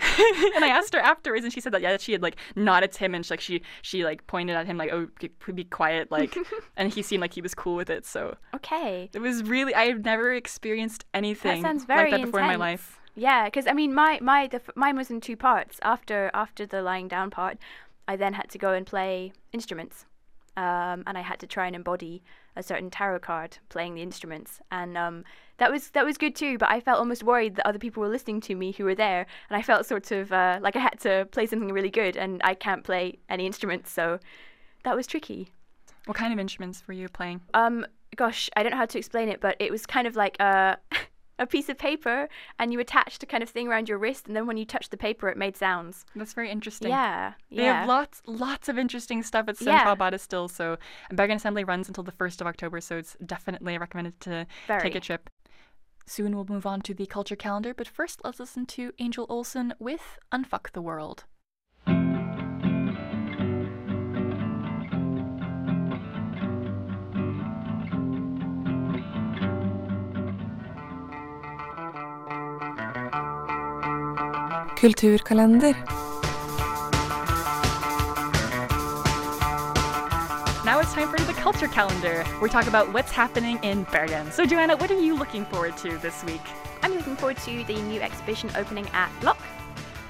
and 0.56 0.64
I 0.64 0.68
asked 0.68 0.94
her 0.94 1.00
afterwards, 1.00 1.44
and 1.44 1.52
she 1.52 1.60
said 1.60 1.72
that 1.72 1.82
yeah, 1.82 1.92
that 1.92 2.00
she 2.00 2.12
had 2.12 2.22
like 2.22 2.36
nodded 2.56 2.92
to 2.92 2.98
him, 3.00 3.14
and 3.14 3.24
she, 3.24 3.32
like 3.32 3.40
she 3.40 3.62
she 3.82 4.04
like 4.04 4.26
pointed 4.26 4.56
at 4.56 4.66
him 4.66 4.76
like 4.78 4.90
oh 4.92 5.08
be, 5.20 5.30
be 5.52 5.64
quiet, 5.64 6.10
like, 6.10 6.36
and 6.76 6.92
he 6.92 7.02
seemed 7.02 7.20
like 7.20 7.34
he 7.34 7.42
was 7.42 7.54
cool 7.54 7.76
with 7.76 7.90
it. 7.90 8.06
So 8.06 8.36
Okay. 8.54 9.10
it 9.12 9.18
was 9.20 9.42
really 9.44 9.74
I've 9.74 10.04
never 10.04 10.32
experienced 10.32 11.04
anything 11.12 11.62
That 11.62 11.88
like 11.88 12.10
that 12.10 12.22
before 12.22 12.40
in 12.40 12.46
my 12.46 12.56
life. 12.56 12.98
Yeah, 13.14 13.44
because 13.46 13.66
I 13.66 13.72
mean, 13.72 13.92
my 13.94 14.18
my 14.22 14.46
the, 14.46 14.56
f- 14.56 14.70
mine 14.74 14.96
was 14.96 15.10
in 15.10 15.20
two 15.20 15.36
parts. 15.36 15.78
After 15.82 16.30
after 16.32 16.64
the 16.64 16.80
lying 16.80 17.08
down 17.08 17.28
part, 17.30 17.58
I 18.08 18.16
then 18.16 18.32
had 18.34 18.48
to 18.50 18.58
go 18.58 18.72
and 18.72 18.86
play 18.86 19.32
instruments, 19.52 20.06
um, 20.56 21.02
and 21.06 21.18
I 21.18 21.20
had 21.20 21.38
to 21.40 21.46
try 21.46 21.66
and 21.66 21.76
embody 21.76 22.22
a 22.60 22.62
certain 22.62 22.90
tarot 22.90 23.18
card 23.20 23.58
playing 23.68 23.94
the 23.94 24.02
instruments, 24.02 24.60
and 24.70 24.96
um, 24.96 25.24
that 25.58 25.72
was 25.72 25.90
that 25.90 26.04
was 26.04 26.16
good 26.16 26.36
too. 26.36 26.58
But 26.58 26.70
I 26.70 26.80
felt 26.80 26.98
almost 26.98 27.24
worried 27.24 27.56
that 27.56 27.66
other 27.66 27.78
people 27.78 28.00
were 28.00 28.08
listening 28.08 28.40
to 28.42 28.54
me 28.54 28.72
who 28.72 28.84
were 28.84 28.94
there, 28.94 29.26
and 29.48 29.56
I 29.56 29.62
felt 29.62 29.86
sort 29.86 30.12
of 30.12 30.32
uh, 30.32 30.60
like 30.62 30.76
I 30.76 30.80
had 30.80 31.00
to 31.00 31.26
play 31.32 31.46
something 31.46 31.72
really 31.72 31.90
good, 31.90 32.16
and 32.16 32.40
I 32.44 32.54
can't 32.54 32.84
play 32.84 33.18
any 33.28 33.46
instruments, 33.46 33.90
so 33.90 34.20
that 34.84 34.94
was 34.94 35.06
tricky. 35.06 35.48
What 36.06 36.16
kind 36.16 36.32
of 36.32 36.38
instruments 36.38 36.84
were 36.86 36.94
you 36.94 37.08
playing? 37.08 37.40
Um, 37.52 37.86
gosh, 38.16 38.48
I 38.56 38.62
don't 38.62 38.70
know 38.70 38.78
how 38.78 38.86
to 38.86 38.98
explain 38.98 39.28
it, 39.28 39.40
but 39.40 39.56
it 39.58 39.70
was 39.70 39.86
kind 39.86 40.06
of 40.06 40.16
like 40.16 40.38
a 40.40 40.78
a 41.40 41.46
piece 41.46 41.68
of 41.68 41.76
paper, 41.78 42.28
and 42.58 42.72
you 42.72 42.78
attached 42.78 43.22
a 43.24 43.26
kind 43.26 43.42
of 43.42 43.48
thing 43.48 43.66
around 43.66 43.88
your 43.88 43.98
wrist, 43.98 44.28
and 44.28 44.36
then 44.36 44.46
when 44.46 44.56
you 44.56 44.64
touched 44.64 44.92
the 44.92 44.96
paper, 44.96 45.28
it 45.28 45.36
made 45.36 45.56
sounds. 45.56 46.04
That's 46.14 46.34
very 46.34 46.50
interesting. 46.50 46.90
Yeah, 46.90 47.32
They 47.50 47.64
yeah. 47.64 47.80
have 47.80 47.88
lots, 47.88 48.22
lots 48.26 48.68
of 48.68 48.78
interesting 48.78 49.22
stuff 49.24 49.48
at 49.48 49.60
Yeah. 49.60 49.84
Centralbadet 49.84 50.20
still. 50.20 50.46
So, 50.46 50.76
and 51.08 51.16
Bergen 51.16 51.36
Assembly 51.36 51.64
runs 51.64 51.88
until 51.88 52.04
the 52.04 52.12
1st 52.12 52.40
of 52.40 52.46
October, 52.46 52.80
so 52.80 52.96
it's 52.98 53.16
definitely 53.24 53.76
recommended 53.78 54.20
to 54.20 54.46
take 54.68 54.94
a 54.94 55.00
trip. 55.00 55.30
Soon 56.06 56.34
we'll 56.34 56.46
move 56.48 56.66
on 56.66 56.80
to 56.82 56.94
the 56.94 57.06
culture 57.06 57.36
calendar, 57.36 57.72
but 57.72 57.88
first 57.88 58.20
let's 58.24 58.38
listen 58.40 58.66
to 58.66 58.92
Angel 58.98 59.26
Olsen 59.28 59.72
with 59.78 60.18
Unfuck 60.32 60.72
the 60.72 60.82
World. 60.82 61.24
Kulturkalender. 74.80 75.74
Now 80.64 80.80
it's 80.80 80.94
time 80.94 81.10
for 81.10 81.20
the 81.20 81.34
culture 81.34 81.68
calendar. 81.68 82.24
We 82.40 82.48
talk 82.48 82.66
about 82.66 82.90
what's 82.90 83.12
happening 83.12 83.62
in 83.62 83.84
Bergen. 83.92 84.32
So, 84.32 84.46
Joanna, 84.46 84.78
what 84.78 84.90
are 84.90 84.98
you 84.98 85.14
looking 85.14 85.44
forward 85.44 85.76
to 85.84 85.98
this 85.98 86.24
week? 86.24 86.40
I'm 86.82 86.94
looking 86.94 87.14
forward 87.16 87.36
to 87.44 87.62
the 87.64 87.74
new 87.82 88.00
exhibition 88.00 88.50
opening 88.56 88.88
at 88.94 89.10
Block, 89.20 89.36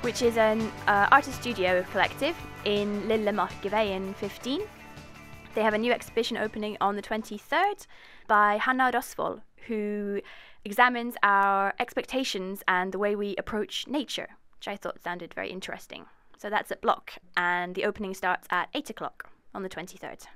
which 0.03 0.23
is 0.23 0.37
an 0.37 0.71
uh, 0.87 1.09
artist 1.11 1.41
studio 1.41 1.85
collective 1.91 2.37
in 2.65 3.09
Lille 3.09 3.33
Markeveien 3.33 4.15
15. 4.15 4.61
They 5.57 5.63
have 5.63 5.75
a 5.75 5.79
new 5.79 5.91
exhibition 5.91 6.37
opening 6.37 6.77
on 6.81 6.95
the 6.95 7.03
23rd 7.03 7.89
by 8.29 8.59
Hannah 8.59 8.93
Rosvold, 8.93 9.41
who 9.67 10.21
examines 10.65 11.17
our 11.25 11.75
expectations 11.81 12.63
and 12.69 12.93
the 12.93 13.01
way 13.01 13.17
we 13.17 13.35
approach 13.37 13.89
nature, 13.89 14.29
which 14.61 14.69
I 14.69 14.77
thought 14.77 15.03
sounded 15.03 15.33
very 15.33 15.49
interesting. 15.51 16.05
So 16.37 16.51
that's 16.51 16.71
at 16.71 16.83
Block, 16.83 17.13
and 17.35 17.75
the 17.75 17.85
opening 17.87 18.13
starts 18.13 18.47
at 18.51 18.69
8 18.75 18.91
o'clock 18.91 19.31
on 19.55 19.63
the 19.63 19.71
23rd. 19.71 20.27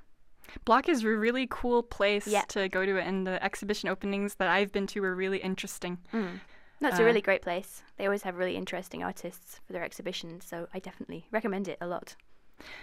Block 0.65 0.89
is 0.89 1.03
a 1.03 1.09
really 1.09 1.45
cool 1.47 1.83
place 1.83 2.25
Yeah. 2.27 2.41
to 2.49 2.67
go 2.67 2.85
to, 2.87 2.99
and 2.99 3.27
the 3.27 3.43
exhibition 3.43 3.87
openings 3.87 4.35
that 4.35 4.47
I've 4.47 4.71
been 4.71 4.87
to 4.87 4.99
were 5.01 5.13
really 5.15 5.37
interesting. 5.37 5.99
That's 6.81 6.99
Uh, 6.99 7.03
a 7.03 7.05
really 7.05 7.21
great 7.21 7.43
place. 7.43 7.83
They 7.97 8.05
always 8.05 8.23
have 8.23 8.35
really 8.35 8.55
interesting 8.55 9.03
artists 9.03 9.61
for 9.67 9.73
their 9.73 9.83
exhibitions, 9.83 10.43
so 10.45 10.67
I 10.73 10.79
definitely 10.79 11.27
recommend 11.31 11.67
it 11.67 11.77
a 11.79 11.85
lot. 11.87 12.15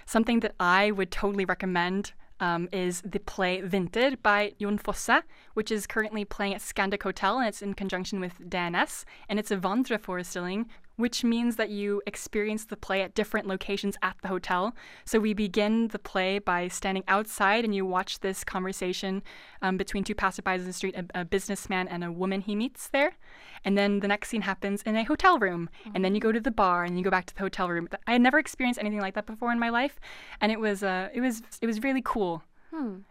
Something 0.07 0.41
that 0.41 0.55
I 0.61 0.93
would 0.93 1.11
totally 1.11 1.45
recommend 1.45 2.13
um, 2.41 2.69
is 2.73 3.03
the 3.03 3.21
play 3.21 3.63
Vinter 3.63 4.21
by 4.21 4.53
Jon 4.61 4.77
Fosse, 4.77 5.23
which 5.55 5.71
is 5.71 5.87
currently 5.87 6.25
playing 6.25 6.55
at 6.55 6.61
Scandic 6.61 7.05
Hotel, 7.05 7.39
and 7.39 7.47
it's 7.47 7.63
in 7.63 7.73
conjunction 7.75 8.19
with 8.19 8.41
DNS. 8.51 9.05
And 9.29 9.39
it's 9.39 9.53
a 9.53 9.57
vandreforestilling, 9.57 10.67
which 10.97 11.25
means 11.25 11.57
that 11.57 11.71
you 11.71 12.03
experience 12.07 12.65
the 12.65 12.77
play 12.77 13.03
at 13.03 13.15
different 13.15 13.47
locations 13.47 13.97
at 14.03 14.17
the 14.23 14.29
hotel. 14.29 14.75
So 15.05 15.19
we 15.19 15.35
begin 15.35 15.89
the 15.89 15.99
play 15.99 16.39
by 16.39 16.69
standing 16.69 17.05
outside, 17.09 17.65
and 17.65 17.75
you 17.75 17.85
watch 17.85 18.21
this 18.21 18.45
conversation 18.45 19.23
um, 19.63 19.77
between 19.77 20.05
two 20.05 20.15
passerbys 20.15 20.59
in 20.59 20.67
the 20.67 20.73
street, 20.73 20.95
a, 20.97 21.21
a 21.21 21.25
businessman 21.25 21.89
and 21.89 22.05
a 22.05 22.13
woman 22.13 22.41
he 22.41 22.55
meets 22.55 22.89
there. 22.89 23.17
And 23.65 23.79
then 23.79 24.01
the 24.01 24.09
next 24.09 24.29
scene 24.29 24.43
happens 24.43 24.83
in 24.83 24.97
a 24.97 25.05
hotel 25.05 25.39
room, 25.39 25.71
and 25.95 26.05
then 26.05 26.15
you 26.15 26.21
go 26.21 26.33
to 26.33 26.41
the 26.41 26.51
bar, 26.51 26.85
and 26.85 26.99
you 26.99 27.05
go 27.05 27.11
back 27.11 27.27
to 27.27 27.35
the 27.35 27.41
hotel 27.41 27.69
room. 27.69 27.89
I 28.07 28.13
had 28.13 28.21
never 28.23 28.39
experienced 28.39 28.81
anything 28.81 29.01
like 29.01 29.15
that 29.15 29.27
before 29.27 29.53
in 29.53 29.59
my 29.59 29.69
life, 29.71 30.01
and 30.41 30.51
it 30.51 30.59
was 30.61 30.83
uh, 30.83 31.09
it 31.15 31.21
was 31.21 31.43
it 31.61 31.67
was 31.67 31.83
really 31.83 32.03
cool. 32.05 32.43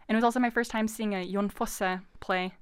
And 0.08 0.14
it 0.14 0.14
was 0.14 0.24
also 0.24 0.40
my 0.40 0.50
first 0.50 0.70
time 0.70 0.88
seeing 0.88 1.14
a 1.14 1.24
Jon 1.24 1.48
Fosse 1.48 2.00
play. 2.20 2.52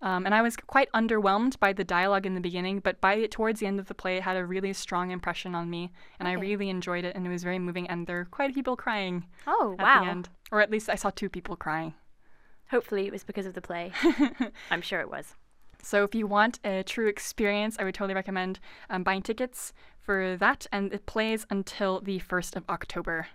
Um, 0.00 0.26
and 0.26 0.34
I 0.34 0.42
was 0.42 0.56
quite 0.56 0.90
underwhelmed 0.92 1.58
by 1.58 1.72
the 1.72 1.82
dialogue 1.84 2.24
in 2.24 2.34
the 2.34 2.40
beginning, 2.40 2.78
but 2.80 3.00
by 3.00 3.26
towards 3.26 3.58
the 3.60 3.66
end 3.66 3.80
of 3.80 3.86
the 3.88 3.94
play, 3.94 4.18
it 4.18 4.22
had 4.22 4.36
a 4.36 4.46
really 4.46 4.72
strong 4.72 5.10
impression 5.10 5.54
on 5.56 5.68
me, 5.70 5.90
and 6.20 6.28
I 6.28 6.32
really 6.32 6.68
enjoyed 6.70 7.04
it, 7.04 7.16
and 7.16 7.26
it 7.26 7.30
was 7.30 7.42
very 7.42 7.58
moving. 7.58 7.88
And 7.88 8.06
there 8.06 8.16
were 8.16 8.24
quite 8.26 8.50
a 8.50 8.52
few 8.52 8.62
people 8.62 8.76
crying 8.76 9.26
Oh, 9.46 9.74
at 9.78 9.84
wow. 9.84 10.04
the 10.04 10.10
end, 10.10 10.28
or 10.52 10.60
at 10.60 10.70
least 10.70 10.88
I 10.88 10.94
saw 10.94 11.10
two 11.10 11.28
people 11.28 11.56
crying. 11.56 11.94
Hopefully, 12.70 13.06
it 13.06 13.12
was 13.12 13.24
because 13.24 13.46
of 13.46 13.54
the 13.54 13.60
play. 13.62 13.92
I'm 14.70 14.82
sure 14.82 15.00
it 15.00 15.10
was. 15.10 15.34
So 15.82 16.04
if 16.04 16.14
you 16.14 16.26
want 16.26 16.60
a 16.64 16.82
true 16.82 17.08
experience, 17.08 17.76
I 17.78 17.84
would 17.84 17.94
totally 17.94 18.14
recommend 18.14 18.60
um, 18.90 19.02
buying 19.02 19.22
tickets 19.22 19.72
for 20.00 20.36
that, 20.36 20.66
and 20.70 20.92
it 20.92 21.06
plays 21.06 21.46
until 21.50 22.00
the 22.00 22.20
1st 22.20 22.56
of 22.56 22.64
October. 22.68 23.28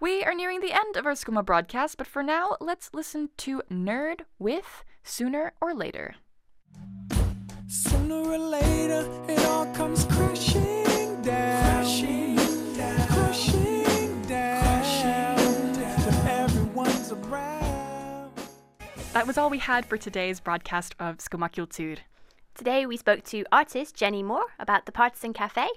We 0.00 0.24
are 0.24 0.34
nearing 0.34 0.60
the 0.60 0.72
end 0.72 0.96
of 0.96 1.04
our 1.04 1.12
Skumma 1.12 1.44
broadcast, 1.44 1.98
but 1.98 2.06
for 2.06 2.22
now, 2.22 2.56
let's 2.58 2.88
listen 2.94 3.28
to 3.36 3.60
Nerd 3.70 4.22
with 4.38 4.82
Sooner 5.02 5.52
or 5.60 5.74
Later. 5.74 6.14
Sooner 7.68 8.14
or 8.14 8.38
later, 8.38 9.06
it 9.28 9.44
all 9.44 9.66
comes 9.74 10.06
crashing 10.06 11.20
down. 11.20 11.84
Crashing 11.84 12.36
down. 12.74 13.08
Crashing 13.08 14.22
down. 14.22 15.36
When 15.36 16.26
everyone's 16.28 17.12
around. 17.12 18.32
That 19.12 19.26
was 19.26 19.36
all 19.36 19.50
we 19.50 19.58
had 19.58 19.84
for 19.84 19.98
today's 19.98 20.40
broadcast 20.40 20.94
of 20.98 21.18
Skummakultur. 21.18 21.98
Today, 22.54 22.86
we 22.86 22.96
spoke 22.96 23.22
to 23.24 23.44
artist 23.52 23.96
Jenny 23.96 24.22
Moore 24.22 24.46
about 24.58 24.86
the 24.86 24.92
Partisan 24.92 25.34
Cafe. 25.34 25.68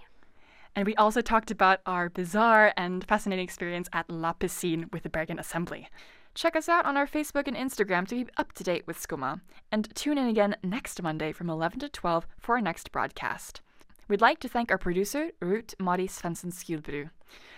And 0.75 0.86
we 0.86 0.95
also 0.95 1.21
talked 1.21 1.51
about 1.51 1.81
our 1.86 2.09
bizarre 2.09 2.73
and 2.75 3.03
fascinating 3.03 3.43
experience 3.43 3.88
at 3.93 4.09
La 4.09 4.33
Piscine 4.33 4.91
with 4.91 5.03
the 5.03 5.09
Bergen 5.09 5.39
Assembly. 5.39 5.88
Check 6.36 6.55
us 6.55 6.67
out 6.67 6.86
on 6.86 6.97
our 6.97 7.05
Facebook 7.05 7.47
and 7.47 7.55
Instagram 7.55 8.07
to 8.07 8.15
keep 8.15 8.31
up 8.38 8.53
to 8.53 8.63
date 8.63 8.88
with 8.88 8.99
Skumma. 8.99 9.41
And 9.71 9.93
tune 9.95 10.17
in 10.17 10.27
again 10.27 10.55
next 10.63 11.01
Monday 11.01 11.31
from 11.31 11.49
11 11.49 11.79
to 11.79 11.89
12 11.89 12.25
for 12.39 12.55
our 12.55 12.62
next 12.62 12.91
broadcast. 12.91 13.62
We'd 14.07 14.21
like 14.21 14.39
to 14.39 14.49
thank 14.49 14.71
our 14.71 14.77
producer, 14.77 15.29
Ruth 15.39 15.75
Mari 15.79 16.07
Svensson 16.07 16.51
Skilbru. 16.51 17.12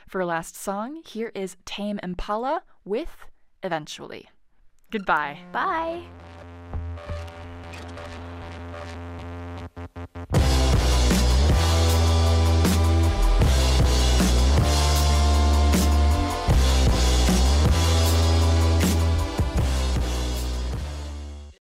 For 0.07 0.21
our 0.21 0.27
last 0.27 0.55
song, 0.55 1.01
here 1.05 1.31
is 1.33 1.57
Tame 1.65 1.99
Impala 2.03 2.63
with 2.83 3.25
Eventually. 3.63 4.29
Goodbye. 4.91 5.39
Bye. 5.51 6.03